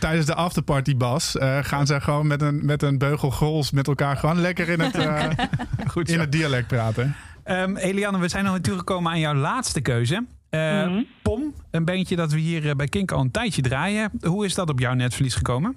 tijdens 0.00 0.26
de 0.26 0.34
afterparty, 0.34 0.96
Bas, 0.96 1.36
eh, 1.38 1.58
gaan 1.62 1.86
ze 1.86 2.00
gewoon 2.00 2.26
met 2.26 2.42
een, 2.42 2.64
met 2.64 2.82
een 2.82 2.98
beugel 2.98 3.30
grols 3.30 3.70
met 3.70 3.88
elkaar 3.88 4.16
gewoon 4.16 4.40
lekker 4.40 4.68
in 4.68 4.80
het, 4.80 4.94
eh, 4.98 5.28
Goed 5.92 6.08
in 6.08 6.20
het 6.20 6.32
dialect 6.32 6.66
praten. 6.66 7.14
Ehm, 7.44 7.76
Eliane, 7.76 8.18
we 8.18 8.28
zijn 8.28 8.44
nog 8.44 8.58
toegekomen 8.58 9.12
aan 9.12 9.18
jouw 9.20 9.34
laatste 9.34 9.80
keuze. 9.80 10.26
Eh, 10.50 10.86
Mhm. 10.86 11.02
Pom, 11.22 11.54
een 11.70 11.84
beentje 11.84 12.16
dat 12.16 12.32
we 12.32 12.38
hier 12.38 12.76
bij 12.76 12.86
Kink 12.86 13.10
al 13.12 13.20
een 13.20 13.30
tijdje 13.30 13.62
draaien. 13.62 14.10
Hoe 14.22 14.44
is 14.44 14.54
dat 14.54 14.68
op 14.70 14.78
jouw 14.78 14.94
netvlies 14.94 15.34
gekomen? 15.34 15.76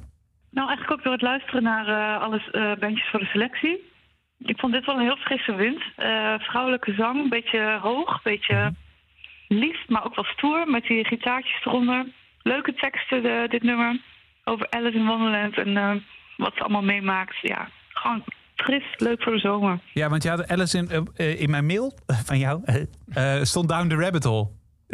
Nou, 0.52 0.68
eigenlijk 0.68 0.98
ook 1.00 1.04
door 1.04 1.14
het 1.14 1.22
luisteren 1.22 1.64
naar 1.64 1.88
eh 1.88 2.22
alle 2.22 2.42
eh, 2.52 2.80
bandjes 2.80 3.10
voor 3.10 3.20
de 3.20 3.26
selectie. 3.26 3.92
Ik 4.40 4.60
vond 4.60 4.74
dit 4.74 4.86
wel 4.86 4.96
een 4.96 5.02
heel 5.02 5.16
frisse 5.18 5.56
wind. 5.56 5.82
Eh, 5.96 6.34
vrouwelijke 6.40 6.94
zang, 6.94 7.24
een 7.24 7.30
beetje 7.30 7.80
hoog, 7.82 8.10
een 8.14 8.20
beetje 8.24 8.74
lief, 9.48 9.88
maar 9.88 10.06
ook 10.06 10.16
wel 10.16 10.26
stoer. 10.26 10.68
Met 10.68 10.84
die 10.84 11.06
gitaartjes 11.06 11.66
eronder. 11.66 12.06
Leuke 12.42 12.74
teksten, 12.74 13.22
de, 13.22 13.46
dit 13.50 13.64
nummer. 13.64 14.02
Over 14.44 14.70
Alice 14.70 14.98
in 14.98 15.06
Wonderland 15.06 15.58
en 15.58 15.78
eh, 15.78 15.96
wat 16.38 16.54
ze 16.56 16.60
allemaal 16.60 16.84
meemaakt. 16.84 17.36
Ja, 17.42 17.70
gewoon 17.90 18.24
fris, 18.56 18.84
leuk 18.98 19.24
voor 19.24 19.34
de 19.34 19.40
zomer. 19.40 19.80
Ja, 19.94 20.10
want 20.10 20.24
je 20.24 20.30
had 20.30 20.48
Alice 20.48 20.78
in, 20.78 20.90
eh, 20.90 21.02
eh, 21.16 21.42
in 21.42 21.50
mijn 21.50 21.66
mail 21.66 21.94
van 22.26 22.38
jou 22.38 22.62
stond 23.42 23.70
Down 23.70 23.88
the 23.88 23.96
Rabbit 23.96 24.24
Hole. 24.24 24.50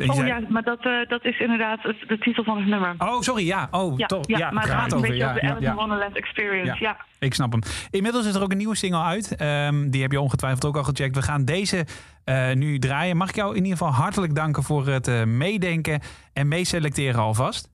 Oh 0.07 0.15
zei- 0.15 0.27
ja, 0.27 0.39
maar 0.49 0.63
dat, 0.63 0.79
eh, 0.85 0.91
dat 1.07 1.25
is 1.25 1.39
inderdaad 1.39 1.81
de 2.07 2.17
titel 2.19 2.43
van 2.43 2.57
het 2.57 2.67
nummer. 2.67 2.95
Oh, 2.97 3.21
sorry, 3.21 3.45
ja. 3.45 3.67
Oh, 3.71 3.97
ja, 3.97 4.05
toch. 4.05 4.27
ja, 4.27 4.37
Ja, 4.37 4.51
maar 4.51 4.63
het 4.63 4.71
gaat 4.71 4.93
over. 4.93 5.07
beetje 5.07 5.23
Ja, 5.23 5.33
de 5.33 5.41
Alice 5.41 5.65
in. 5.69 5.73
Wonderland 5.75 6.15
Experience. 6.17 6.81
Ja. 6.83 6.97
Ik 7.19 7.33
snap 7.33 7.51
hem. 7.51 7.61
Inmiddels 7.91 8.25
is 8.27 8.35
er 8.35 8.41
ook 8.41 8.51
een 8.51 8.57
nieuwe 8.57 8.75
single 8.75 9.01
uit. 9.03 9.35
Ehm, 9.35 9.89
die 9.89 10.01
heb 10.01 10.11
je 10.11 10.21
ongetwijfeld 10.21 10.65
ook 10.65 10.77
al 10.77 10.83
gecheckt. 10.83 11.15
We 11.15 11.21
gaan 11.21 11.45
deze 11.45 11.85
eh, 12.23 12.53
nu 12.53 12.79
draaien. 12.79 13.17
Mag 13.17 13.29
ik 13.29 13.35
jou 13.35 13.49
in 13.55 13.63
ieder 13.63 13.77
geval 13.77 13.93
hartelijk 13.93 14.35
danken 14.35 14.63
voor 14.63 14.87
het 14.87 15.07
eh, 15.07 15.23
meedenken 15.23 15.99
en 16.33 16.47
meeselecteren 16.47 17.19
alvast. 17.21 17.69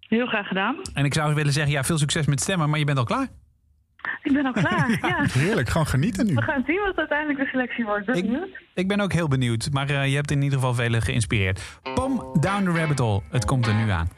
Heel 0.00 0.26
graag 0.26 0.46
gedaan. 0.48 0.76
En 0.94 1.04
ik 1.04 1.14
zou 1.14 1.34
willen 1.34 1.52
zeggen, 1.52 1.72
ja, 1.72 1.84
veel 1.84 1.98
succes 1.98 2.26
met 2.26 2.40
stemmen, 2.40 2.70
maar 2.70 2.78
je 2.78 2.84
bent 2.84 2.98
al 2.98 3.04
klaar. 3.04 3.28
Ik 4.22 4.32
ben 4.32 4.46
al 4.46 4.52
klaar. 4.52 4.90
ja. 5.08 5.24
Heerlijk, 5.32 5.68
gewoon 5.68 5.86
genieten 5.86 6.26
nu. 6.26 6.34
We 6.34 6.42
gaan 6.42 6.62
zien 6.66 6.80
wat 6.86 6.96
uiteindelijk 6.96 7.38
de 7.38 7.46
selectie 7.46 7.84
wordt. 7.84 8.06
Ben 8.06 8.14
Ik- 8.16 8.22
benieuwd. 8.24 8.48
Ik 8.74 8.88
ben 8.88 9.00
ook 9.00 9.12
heel 9.12 9.28
benieuwd, 9.28 9.68
maar 9.72 9.88
eh, 9.90 10.08
je 10.08 10.14
hebt 10.14 10.30
in 10.30 10.42
ieder 10.42 10.58
geval 10.58 10.74
velen 10.74 11.02
geïnspireerd. 11.02 11.78
Pom, 11.94 12.36
Down 12.40 12.64
the 12.64 12.70
Rabbit 12.78 12.98
Hole. 12.98 13.22
Het 13.30 13.44
komt 13.44 13.66
er 13.66 13.74
nu 13.74 13.90
aan. 13.90 14.08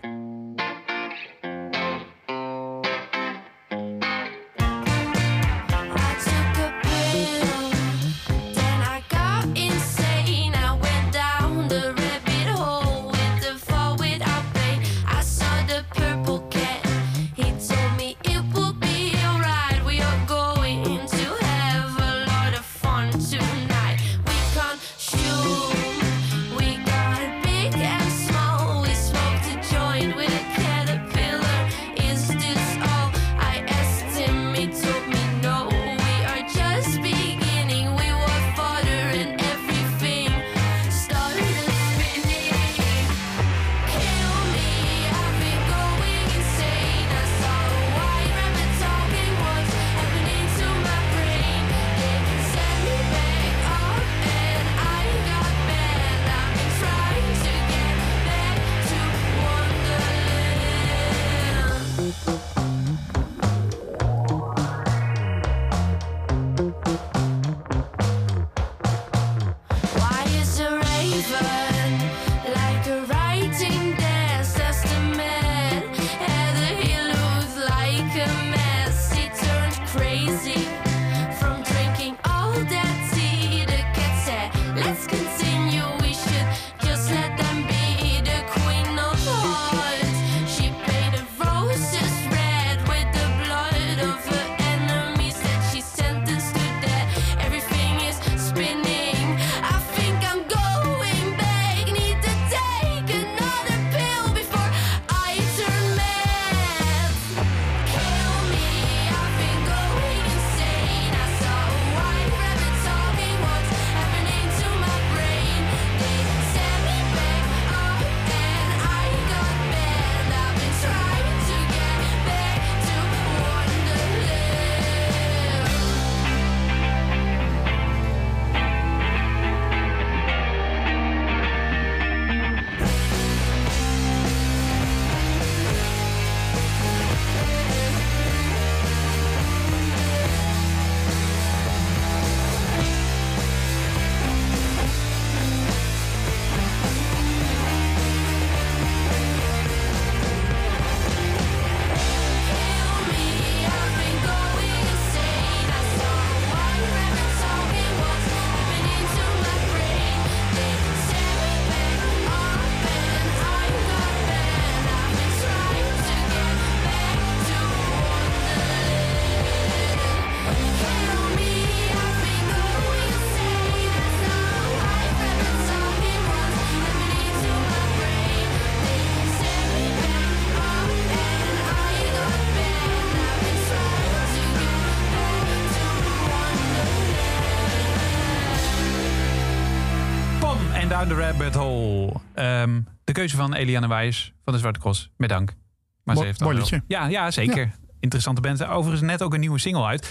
Down 191.06 191.18
the 191.20 191.26
Rabbit 191.26 191.54
Hole. 191.54 192.12
Ehm, 192.34 192.80
de 193.04 193.12
keuze 193.12 193.36
van 193.36 193.54
Eliane 193.54 193.88
Wijs 193.88 194.32
van 194.44 194.52
de 194.52 194.58
Zwarte 194.58 194.80
Cross. 194.80 195.10
Met 195.16 195.28
dank. 195.28 195.54
Maar 196.02 196.14
Mo- 196.14 196.20
ze 196.20 196.26
heeft 196.26 196.40
mooi 196.40 196.56
liedje. 196.56 196.82
Ja, 196.86 197.06
ja, 197.06 197.30
zeker. 197.30 197.70
Interessante 198.00 198.40
band. 198.40 198.64
Overigens 198.64 199.00
net 199.10 199.22
ook 199.22 199.34
een 199.34 199.40
nieuwe 199.40 199.58
single 199.58 199.84
uit. 199.84 200.10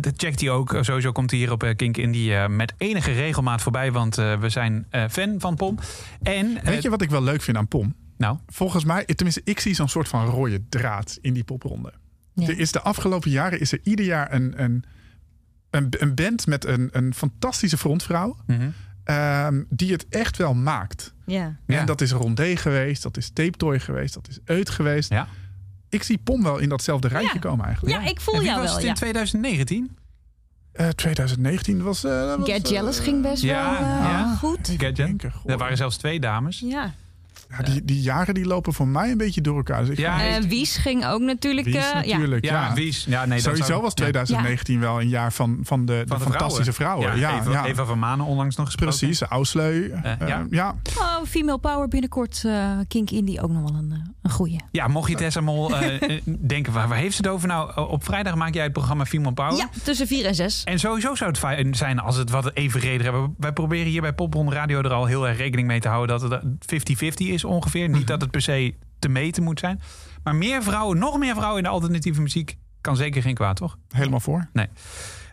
Dat 0.00 0.12
checkt 0.16 0.40
hij 0.40 0.50
ook. 0.50 0.76
Sowieso 0.80 1.12
komt 1.12 1.30
hij 1.30 1.38
hier 1.40 1.52
op 1.52 1.62
eh, 1.62 1.76
Kink 1.76 1.96
Indie 1.96 2.34
eh, 2.36 2.48
met 2.48 2.74
enige 2.76 3.12
regelmaat 3.12 3.62
voorbij. 3.62 3.92
Want 3.92 4.18
eh, 4.18 4.38
we 4.38 4.48
zijn 4.48 4.86
eh, 4.90 5.04
fan 5.08 5.34
van 5.38 5.54
Pom. 5.54 5.78
En, 6.22 6.58
Weet 6.62 6.82
je 6.82 6.90
wat 6.90 7.02
ik 7.02 7.10
wel 7.10 7.22
leuk 7.22 7.42
vind 7.42 7.56
aan 7.56 7.68
Pom? 7.68 7.94
nou, 8.16 8.38
Volgens 8.46 8.84
mij, 8.84 9.04
tenminste, 9.04 9.40
ik 9.44 9.60
zie 9.60 9.74
zo'n 9.74 9.88
soort 9.88 10.08
van 10.08 10.26
rode 10.26 10.68
draad 10.68 11.18
in 11.20 11.32
die 11.34 11.44
popronde. 11.44 11.92
Ja. 12.32 12.46
Er 12.48 12.58
is 12.58 12.72
de 12.72 12.80
afgelopen 12.80 13.30
jaren 13.30 13.60
is 13.60 13.72
er 13.72 13.80
ieder 13.82 14.04
jaar 14.04 14.32
een, 14.32 14.62
een, 14.62 14.84
een, 15.70 15.86
een 15.98 16.14
band 16.14 16.46
met 16.46 16.64
een, 16.64 16.88
een 16.92 17.14
fantastische 17.14 17.76
frontvrouw. 17.78 18.36
mhm. 18.46 18.68
Ehm, 19.06 19.62
die 19.68 19.92
het 19.92 20.06
echt 20.08 20.36
wel 20.36 20.54
maakt. 20.54 21.14
Ja. 21.26 21.56
Ja. 21.66 21.78
En 21.78 21.86
dat 21.86 22.00
is 22.00 22.10
Rondé 22.12 22.56
geweest, 22.56 23.02
dat 23.02 23.16
is 23.16 23.30
Tape 23.30 23.56
Toy 23.56 23.80
geweest, 23.80 24.14
dat 24.14 24.28
is 24.28 24.38
Eut 24.44 24.70
geweest. 24.70 25.10
Ja. 25.10 25.28
Ik 25.88 26.02
zie 26.02 26.18
Pom 26.18 26.42
wel 26.42 26.58
in 26.58 26.68
datzelfde 26.68 27.08
rijtje 27.08 27.34
Ja. 27.34 27.40
komen 27.40 27.64
eigenlijk. 27.64 27.96
ja, 28.02 28.10
ik 28.10 28.20
voel 28.20 28.34
En 28.34 28.40
wie 28.40 28.48
jou 28.48 28.60
was 28.60 28.68
wel. 28.68 28.76
het 28.76 28.84
in 28.84 28.90
Ja. 28.90 28.96
2019? 28.96 29.96
Eh, 30.72 30.88
2019 30.88 31.82
was... 31.82 32.04
eh, 32.04 32.36
was, 32.36 32.48
Get 32.50 32.64
eh, 32.64 32.70
Jealous 32.70 32.98
ging 32.98 33.22
best 33.22 33.42
ja, 33.42 33.70
wel 33.72 33.80
eh, 33.80 33.86
ja. 34.04 34.34
goed. 34.34 34.74
Get 34.78 35.00
goh. 35.32 35.50
Er 35.52 35.58
waren 35.58 35.76
zelfs 35.76 35.96
twee 35.96 36.20
dames. 36.20 36.60
Ja. 36.60 36.94
Ja, 37.58 37.62
die, 37.64 37.84
die 37.84 38.00
jaren 38.00 38.34
die 38.34 38.46
lopen 38.46 38.72
voor 38.72 38.88
mij 38.88 39.10
een 39.10 39.18
beetje 39.18 39.40
door 39.40 39.56
elkaar. 39.56 39.80
Dus 39.80 39.88
ik 39.88 39.98
Ja, 39.98 40.18
ga- 40.18 40.24
En 40.24 40.48
Wies 40.48 40.76
ging 40.76 41.06
ook 41.06 41.20
natuurlijk. 41.20 41.66
Wies 41.66 41.76
eh, 41.76 42.02
ja. 42.02 42.12
natuurlijk, 42.12 42.44
Ja, 42.44 42.66
ja. 42.68 42.74
Wies. 42.74 43.04
Ja, 43.08 43.20
nee, 43.24 43.28
dat 43.34 43.40
Sowieso 43.42 43.64
zou- 43.66 43.80
was 43.82 43.92
ja. 43.94 44.02
2019 44.02 44.80
wel 44.80 45.00
een 45.00 45.08
jaar 45.08 45.32
van, 45.32 45.58
van 45.62 45.86
de, 45.86 46.02
Van 46.06 46.18
de 46.18 46.24
de 46.24 46.30
fantastische 46.30 46.72
vrouwen. 46.72 47.18
Ja, 47.18 47.40
Eva, 47.40 47.50
ja. 47.50 47.64
Eva 47.66 47.84
van 47.84 47.98
Manen 47.98 48.26
onlangs 48.26 48.56
nog 48.56 48.66
gesproken. 48.66 48.98
Precies, 48.98 49.20
Ausleu. 49.22 49.90
Eh, 49.90 50.12
Eh, 50.20 50.28
ja. 50.28 50.46
ja. 50.50 50.74
Oh, 50.98 51.16
Female 51.26 51.58
Power 51.58 51.88
binnenkort. 51.88 52.42
eh 52.46 52.70
Kink 52.88 53.10
Indie 53.10 53.42
ook 53.42 53.50
nog 53.50 53.62
wel 53.70 53.78
een, 53.78 53.92
eh, 53.92 53.98
een 54.22 54.30
goeie. 54.30 54.60
Ja, 54.72 54.88
mocht 54.88 55.10
je 55.10 55.16
Tessa 55.16 55.40
Mol 55.40 55.76
eh, 55.76 56.02
eh, 56.16 56.20
denken, 56.38 56.72
waar, 56.72 56.88
waar 56.88 56.98
heeft 56.98 57.16
ze 57.16 57.22
het 57.22 57.30
over? 57.30 57.48
Nou, 57.48 57.70
eh, 57.76 57.90
op 57.90 58.04
vrijdag 58.04 58.34
maak 58.34 58.54
jij 58.54 58.62
het 58.62 58.72
programma 58.72 59.04
Female 59.06 59.34
Power. 59.34 59.56
Ja, 59.56 59.68
tussen 59.82 60.06
4 60.06 60.24
en 60.26 60.34
6. 60.34 60.64
En 60.64 60.78
sowieso 60.78 61.14
zou 61.14 61.30
het 61.30 61.38
fijn 61.38 61.74
zijn 61.74 61.98
als 61.98 62.16
het 62.16 62.30
wat 62.30 62.50
evenredig 62.54 63.02
hebben. 63.02 63.34
Wij 63.38 63.52
proberen 63.52 63.86
hier 63.86 64.00
bij 64.00 64.12
Popronde 64.12 64.52
Radio 64.54 64.78
er 64.78 64.92
al 64.92 65.04
heel 65.06 65.28
erg 65.28 65.36
rekening 65.36 65.68
mee 65.68 65.80
te 65.80 65.88
houden 65.88 66.18
dat 66.20 66.30
het 66.30 66.42
50-50 66.66 67.25
is 67.32 67.44
ongeveer. 67.44 67.88
Niet 67.88 68.06
dat 68.06 68.20
het 68.20 68.30
per 68.30 68.42
se 68.42 68.74
te 68.98 69.08
meten 69.08 69.42
moet 69.42 69.58
zijn. 69.58 69.80
Maar 70.22 70.34
meer 70.34 70.62
vrouwen, 70.62 70.98
nog 70.98 71.18
meer 71.18 71.34
vrouwen 71.34 71.58
in 71.58 71.64
de 71.64 71.70
alternatieve 71.70 72.20
muziek 72.20 72.56
kan 72.80 72.96
zeker 72.96 73.22
geen 73.22 73.34
kwaad, 73.34 73.56
toch? 73.56 73.78
Helemaal 73.88 74.20
voor. 74.20 74.48
Nee. 74.52 74.66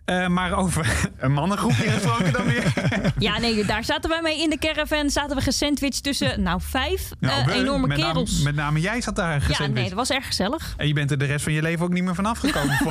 Eh, 0.05 0.27
maar 0.27 0.53
over 0.57 0.87
een 1.17 1.33
mannengroepje 1.33 1.89
gesproken 1.89 2.33
dan 2.33 2.45
weer. 2.45 2.73
Ja, 3.17 3.39
nee, 3.39 3.65
daar 3.65 3.83
zaten 3.83 4.09
wij 4.09 4.21
mee 4.21 4.41
in 4.41 4.49
de 4.49 4.57
caravan. 4.57 5.09
Zaten 5.09 5.35
we 5.37 5.41
gesandwiched 5.41 6.03
tussen, 6.03 6.41
nou, 6.43 6.61
vijf 6.63 7.09
Nou, 7.19 7.39
eh, 7.39 7.45
we- 7.45 7.51
enorme 7.53 7.87
met 7.87 7.97
name- 7.97 8.11
kerels. 8.11 8.39
met 8.41 8.55
name 8.55 8.79
jij 8.79 9.01
zat 9.01 9.15
daar 9.15 9.33
ja, 9.33 9.39
gesandwiched. 9.39 9.73
nee, 9.73 9.83
dat 9.89 9.93
was 9.97 10.09
erg 10.09 10.25
gezellig. 10.25 10.73
En 10.77 10.87
je 10.87 10.93
bent 10.93 11.11
er 11.11 11.17
de 11.17 11.25
rest 11.25 11.43
van 11.43 11.53
je 11.53 11.61
leven 11.61 11.85
ook 11.85 11.91
niet 11.93 12.03
meer 12.03 12.15
vanaf 12.15 12.37
gekomen. 12.39 12.77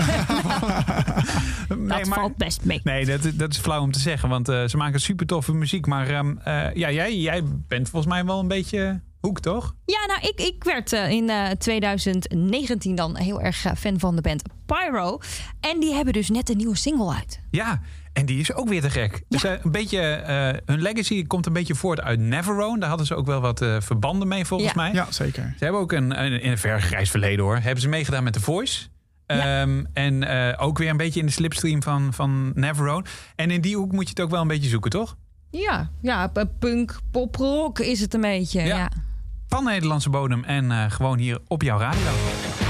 nee, 1.79 1.99
dat 1.99 2.09
valt 2.09 2.37
best 2.37 2.65
mee. 2.65 2.81
Nee, 2.85 3.05
dat, 3.07 3.21
dat 3.35 3.51
is 3.53 3.59
flauw 3.59 3.81
om 3.83 3.93
te 3.93 3.99
zeggen, 3.99 4.29
want 4.29 4.49
eh, 4.49 4.65
ze 4.65 4.77
maken 4.77 5.01
super 5.01 5.27
toffe 5.27 5.53
muziek. 5.55 5.87
Maar 5.87 6.09
ehm, 6.09 6.35
eh, 6.45 6.75
ja, 6.75 6.91
jij, 6.91 7.17
jij 7.19 7.43
bent 7.69 7.89
volgens 7.89 8.13
mij 8.13 8.25
wel 8.25 8.39
een 8.41 8.49
beetje 8.49 9.01
hoek, 9.23 9.41
toch? 9.41 9.75
Ja, 9.85 10.07
nou, 10.07 10.21
ik, 10.21 10.41
ik 10.41 10.65
werd 10.65 10.93
eh, 10.93 11.11
in 11.11 11.31
eh, 11.31 11.51
2019 11.51 12.95
dan 12.95 13.17
heel 13.17 13.41
erg 13.41 13.65
eh, 13.65 13.73
fan 13.77 13.99
van 13.99 14.17
de 14.17 14.23
band 14.23 14.43
Pyro. 14.67 15.19
En 15.61 15.81
die 15.81 15.95
hebben 15.95 16.13
dus 16.13 16.29
net 16.31 16.51
een 16.51 16.57
nieuwe 16.57 16.77
single 16.77 17.15
uit. 17.15 17.41
Ja, 17.51 17.81
en 18.13 18.27
die 18.27 18.41
is 18.41 18.53
ook 18.55 18.69
weer 18.69 18.81
te 18.81 18.91
gek. 18.91 19.23
Dus 19.29 19.45
eh, 19.45 19.53
een 19.63 19.71
beetje, 19.71 20.01
eh, 20.01 20.49
hun 20.67 20.83
legacy 20.83 21.27
komt 21.27 21.47
een 21.47 21.53
beetje 21.53 21.75
voort 21.75 22.01
uit 22.01 22.19
Neverone. 22.21 22.79
Daar 22.79 22.89
hadden 22.89 23.07
ze 23.07 23.15
ook 23.15 23.27
wel 23.27 23.41
wat 23.41 23.63
eh, 23.63 23.77
verbanden 23.81 24.29
mee, 24.29 24.45
volgens 24.45 24.73
Ja. 24.73 24.77
mij. 24.83 24.93
Ja, 24.93 25.07
zeker. 25.11 25.55
Ze 25.59 25.65
hebben 25.65 25.81
ook 25.83 25.93
een, 25.93 26.23
een, 26.25 26.41
in 26.41 26.51
een 26.51 26.59
vergrijs 26.59 27.11
verleden 27.11 27.45
hoor. 27.45 27.57
Hebben 27.59 27.81
ze 27.83 27.89
meegedaan 27.89 28.25
met 28.25 28.33
The 28.33 28.41
Voice. 28.41 28.87
Ja. 29.27 29.61
Ehm, 29.61 29.85
en 29.93 30.23
eh, 30.25 30.63
ook 30.65 30.79
weer 30.79 30.91
een 30.91 30.97
beetje 30.97 31.21
in 31.21 31.27
de 31.27 31.33
slipstream 31.33 31.83
van, 31.83 32.13
van 32.13 32.53
Neverone. 32.55 33.05
En 33.37 33.51
in 33.51 33.61
die 33.61 33.77
hoek 33.77 33.93
moet 33.93 34.05
je 34.05 34.11
het 34.11 34.21
ook 34.21 34.31
wel 34.31 34.41
een 34.41 34.49
beetje 34.49 34.69
zoeken, 34.69 34.91
toch? 34.91 35.17
Ja, 35.51 35.91
ja 36.03 36.33
punk, 36.59 36.99
pop, 37.11 37.37
rock 37.37 37.79
is 37.79 38.01
het 38.01 38.15
een 38.15 38.21
beetje. 38.21 38.63
Ja. 38.63 38.91
Van 39.53 39.65
Nederlandse 39.65 40.11
bodem 40.11 40.45
en 40.45 40.71
eh, 40.71 40.85
gewoon 40.89 41.19
hier 41.19 41.39
op 41.49 41.63
jouw 41.63 41.79
radio. 41.79 42.62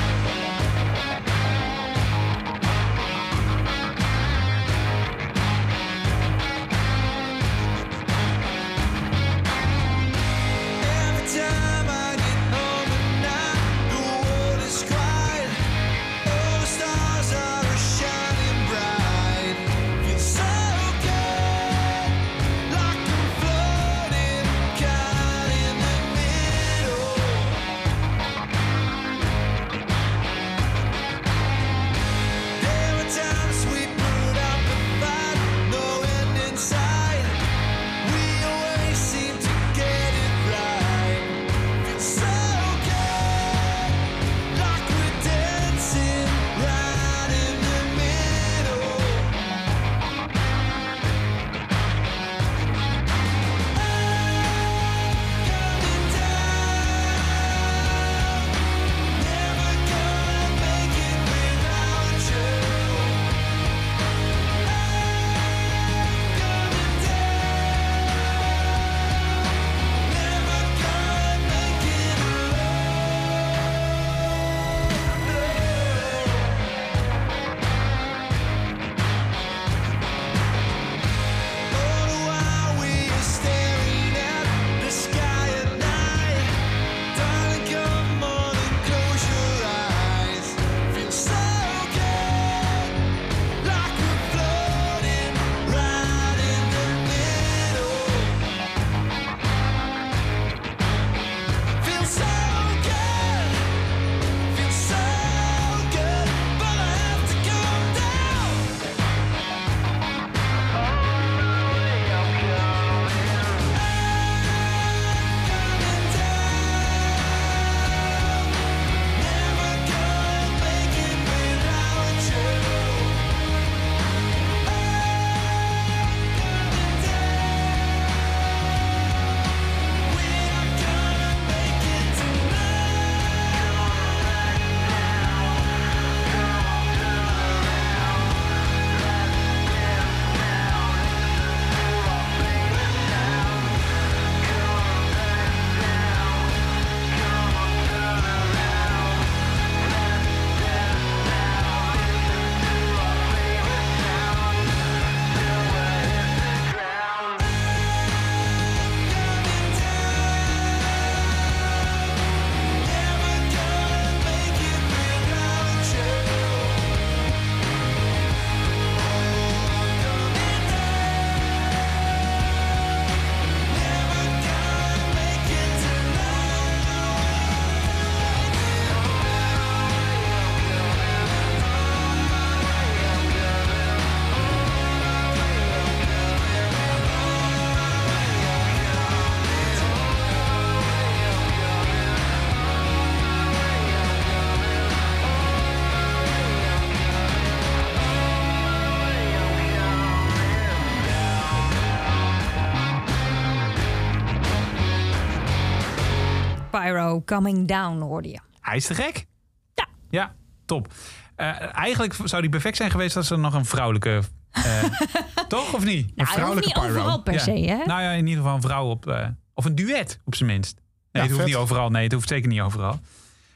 Pyro, 206.80 207.22
Coming 207.24 207.68
Down 207.68 208.00
hoorde 208.00 208.28
je. 208.28 208.38
Hij 208.60 208.76
is 208.76 208.86
te 208.86 208.94
gek. 208.94 209.26
Ja. 209.74 209.86
Ja, 210.10 210.34
top. 210.64 210.92
Eh, 211.36 211.76
eigenlijk 211.76 212.14
zou 212.24 212.40
die 212.42 212.50
perfect 212.50 212.76
zijn 212.76 212.90
geweest 212.90 213.16
als 213.16 213.30
er 213.30 213.38
nog 213.38 213.54
een 213.54 213.64
vrouwelijke... 213.64 214.22
eh, 214.50 214.82
toch, 215.48 215.74
of 215.74 215.84
niet? 215.84 216.06
Nou, 216.06 216.12
hoeft 216.16 216.32
vrouwelijke 216.32 216.68
niet 216.68 216.78
Pyro. 216.86 216.88
overal 217.00 217.22
per 217.22 217.32
Ja. 217.32 217.38
se, 217.38 217.50
hè? 217.50 217.76
Nou 217.84 218.02
ja, 218.02 218.10
in 218.10 218.26
ieder 218.26 218.42
geval 218.42 218.56
een 218.56 218.62
vrouw 218.62 218.86
op... 218.88 219.06
eh, 219.06 219.26
of 219.54 219.64
een 219.64 219.74
duet, 219.74 220.20
op 220.24 220.34
zijn 220.34 220.48
minst. 220.50 220.74
Nee, 220.76 220.84
Ja, 221.12 221.20
het 221.20 221.28
hoeft 221.30 221.42
vet. 221.42 221.46
niet 221.46 221.56
overal. 221.56 221.90
Nee, 221.90 222.02
het 222.04 222.12
hoeft 222.12 222.28
zeker 222.28 222.48
niet 222.48 222.60
overal. 222.60 223.00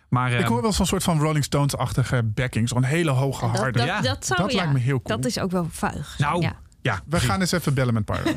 Maar 0.09 0.33
Ik 0.33 0.41
eh, 0.41 0.47
hoor 0.47 0.63
wel 0.63 0.73
zo'n 0.73 0.87
soort 0.87 1.03
van 1.03 1.19
Rolling 1.21 1.45
Stones-achtige 1.45 2.23
backing. 2.23 2.69
Zo'n 2.69 2.83
hele 2.85 3.11
hoge 3.11 3.45
harde. 3.45 3.79
dat, 3.79 3.87
Ja. 3.87 4.01
dat, 4.01 4.27
zou, 4.27 4.41
Dat 4.43 4.51
ja, 4.51 4.57
lijkt 4.57 4.73
me 4.73 4.79
heel 4.79 5.03
cool. 5.03 5.17
Dat 5.21 5.27
is 5.27 5.39
ook 5.39 5.51
wel 5.51 5.67
vuig. 5.71 6.15
nou, 6.19 6.41
Ja. 6.43 6.53
ja. 6.83 7.01
We 7.07 7.21
gaan 7.21 7.41
eens 7.41 7.53
even 7.53 7.75
bellen 7.75 7.95
met 7.95 8.05
Pyro. 8.05 8.33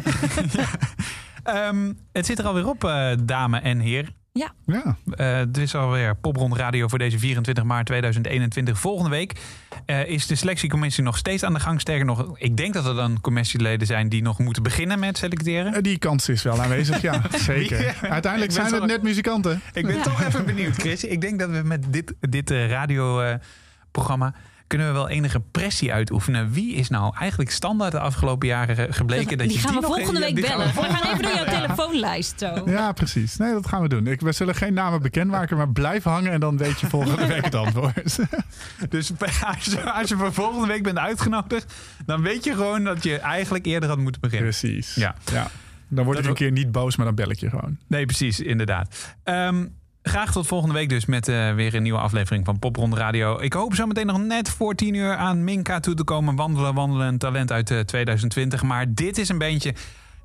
Ehm, 1.43 1.93
het 2.11 2.25
zit 2.25 2.39
er 2.39 2.45
alweer 2.45 2.67
op, 2.67 2.82
dame 3.23 3.59
en 3.59 3.80
heer. 3.80 4.11
Ja. 4.32 4.51
ja. 4.65 4.97
Eh, 5.15 5.39
dit 5.47 5.57
is 5.63 5.75
alweer 5.75 6.15
Popronde 6.15 6.55
Radio 6.55 6.88
voor 6.88 6.97
deze 6.99 7.19
24 7.19 7.63
maart 7.63 7.86
2021. 7.86 8.80
Volgende 8.80 9.09
week 9.09 9.39
eh, 9.86 10.07
is 10.07 10.27
de 10.27 10.36
selectiecommissie 10.36 11.03
nog 11.03 11.17
steeds 11.17 11.43
aan 11.43 11.53
de 11.53 11.59
gang. 11.59 11.82
Sterker 11.82 12.05
nog, 12.05 12.38
ik 12.38 12.57
denk 12.57 12.73
dat 12.73 12.86
er 12.86 12.95
dan 12.95 13.21
commissieleden 13.21 13.88
zijn 13.88 14.09
die 14.09 14.21
nog 14.21 14.39
moeten 14.39 14.63
beginnen 14.63 14.99
met 14.99 15.17
selecteren. 15.17 15.73
Eh, 15.73 15.82
Die 15.82 15.97
kans 15.97 16.30
is 16.30 16.43
wel 16.43 16.61
aanwezig, 16.61 17.01
ja. 17.01 17.21
Zeker. 17.38 17.82
Ja. 17.82 18.09
Uiteindelijk 18.09 18.51
zijn 18.51 18.73
het 18.73 18.86
net 18.86 19.03
muzikanten. 19.03 19.61
Ik 19.73 19.86
ben 19.86 20.01
toch 20.11 20.23
even 20.23 20.45
benieuwd, 20.45 20.75
Chris. 20.75 21.03
Ik 21.03 21.21
denk 21.21 21.39
dat 21.39 21.49
we 21.49 21.61
met 21.63 21.93
dit, 21.93 22.13
dit 22.19 22.51
eh, 22.51 22.69
radioprogramma 22.69 24.34
kunnen 24.70 24.88
we 24.88 24.93
wel 24.93 25.09
enige 25.09 25.39
pressie 25.39 25.93
uitoefenen. 25.93 26.51
Wie 26.51 26.76
is 26.76 26.89
nou 26.89 27.15
eigenlijk 27.17 27.51
standaard 27.51 27.91
de 27.91 27.99
afgelopen 27.99 28.47
jaren 28.47 28.93
gebleken 28.93 29.38
dat 29.38 29.47
die 29.47 29.55
je 29.57 29.63
gaan 29.63 29.76
we 29.76 29.82
nog 29.82 29.95
volgende 29.95 30.20
week 30.20 30.41
bellen. 30.41 30.67
we 30.67 30.82
gaan 30.82 31.11
even 31.11 31.22
door 31.24 31.34
jouw 31.34 31.45
Ja. 31.53 31.61
telefoonlijst 31.61 32.39
zo. 32.39 32.61
Ja, 32.65 32.91
precies. 32.91 33.38
Nee, 33.38 33.53
dat 33.53 33.67
gaan 33.67 33.82
we 33.82 33.88
doen. 33.89 34.07
Ik, 34.07 34.22
we 34.22 34.32
zullen 34.32 34.55
geen 34.55 34.74
namen 34.74 35.01
bekendmaken, 35.01 35.57
maar 35.57 35.70
blijf 35.70 36.03
hangen 36.03 36.32
en 36.32 36.39
dan 36.39 36.57
weet 36.57 36.80
je 36.80 36.88
volgende 36.88 37.26
week 37.26 37.43
het 37.43 37.55
antwoord. 37.55 38.20
Dus 38.89 39.11
als 39.45 39.65
je, 39.65 39.91
als 39.91 40.09
je 40.09 40.17
voor 40.17 40.34
volgende 40.34 40.67
week 40.67 40.84
bent 40.84 40.97
uitgenodigd, 40.97 41.74
dan 42.05 42.22
weet 42.22 42.43
je 42.43 42.51
gewoon 42.53 42.84
dat 42.84 43.03
je 43.03 43.17
eigenlijk 43.17 43.65
eerder 43.65 43.89
had 43.89 43.97
moeten 43.97 44.22
beginnen. 44.22 44.49
Precies. 44.49 44.95
Ja. 44.95 45.15
ja. 45.32 45.47
Dan 45.88 46.05
word 46.05 46.17
ik 46.17 46.24
Dat 46.24 46.32
een 46.32 46.38
keer 46.38 46.51
niet 46.51 46.72
boos, 46.72 46.95
maar 46.95 47.05
dan 47.05 47.15
bel 47.15 47.30
ik 47.30 47.39
je 47.39 47.49
gewoon. 47.49 47.78
Nee, 47.88 48.05
precies, 48.05 48.39
inderdaad. 48.39 49.15
Ehm, 49.24 49.65
graag 50.04 50.32
tot 50.32 50.47
volgende 50.47 50.74
week 50.74 50.89
dus 50.89 51.06
met 51.06 51.28
eh, 51.28 51.54
weer 51.54 51.76
een 51.76 51.84
nieuwe 51.84 52.00
aflevering 52.00 52.45
van 52.45 52.60
Popronde 52.60 52.95
Radio. 52.95 53.39
Ik 53.39 53.54
hoop 53.54 53.76
zo 53.76 53.86
meteen 53.86 54.06
nog 54.06 54.20
net 54.20 54.50
voor 54.50 54.76
10 54.76 54.93
uur 54.93 55.16
aan 55.16 55.43
Minka 55.43 55.80
toe 55.80 55.93
te 55.93 56.04
komen. 56.04 56.36
Wandelen, 56.36 56.74
wandelen, 56.74 57.18
talent 57.18 57.52
uit 57.52 57.72
eh, 57.72 57.80
2020. 57.80 58.64
Maar 58.64 58.93
dit 58.93 59.18
is 59.18 59.30
een 59.30 59.38
beentje, 59.38 59.74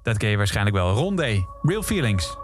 dat 0.02 0.16
ken 0.16 0.28
je 0.30 0.36
waarschijnlijk 0.36 0.76
wel. 0.76 0.94
Rondé, 0.94 1.44
Real 1.62 1.82
Feelings. 1.82 2.43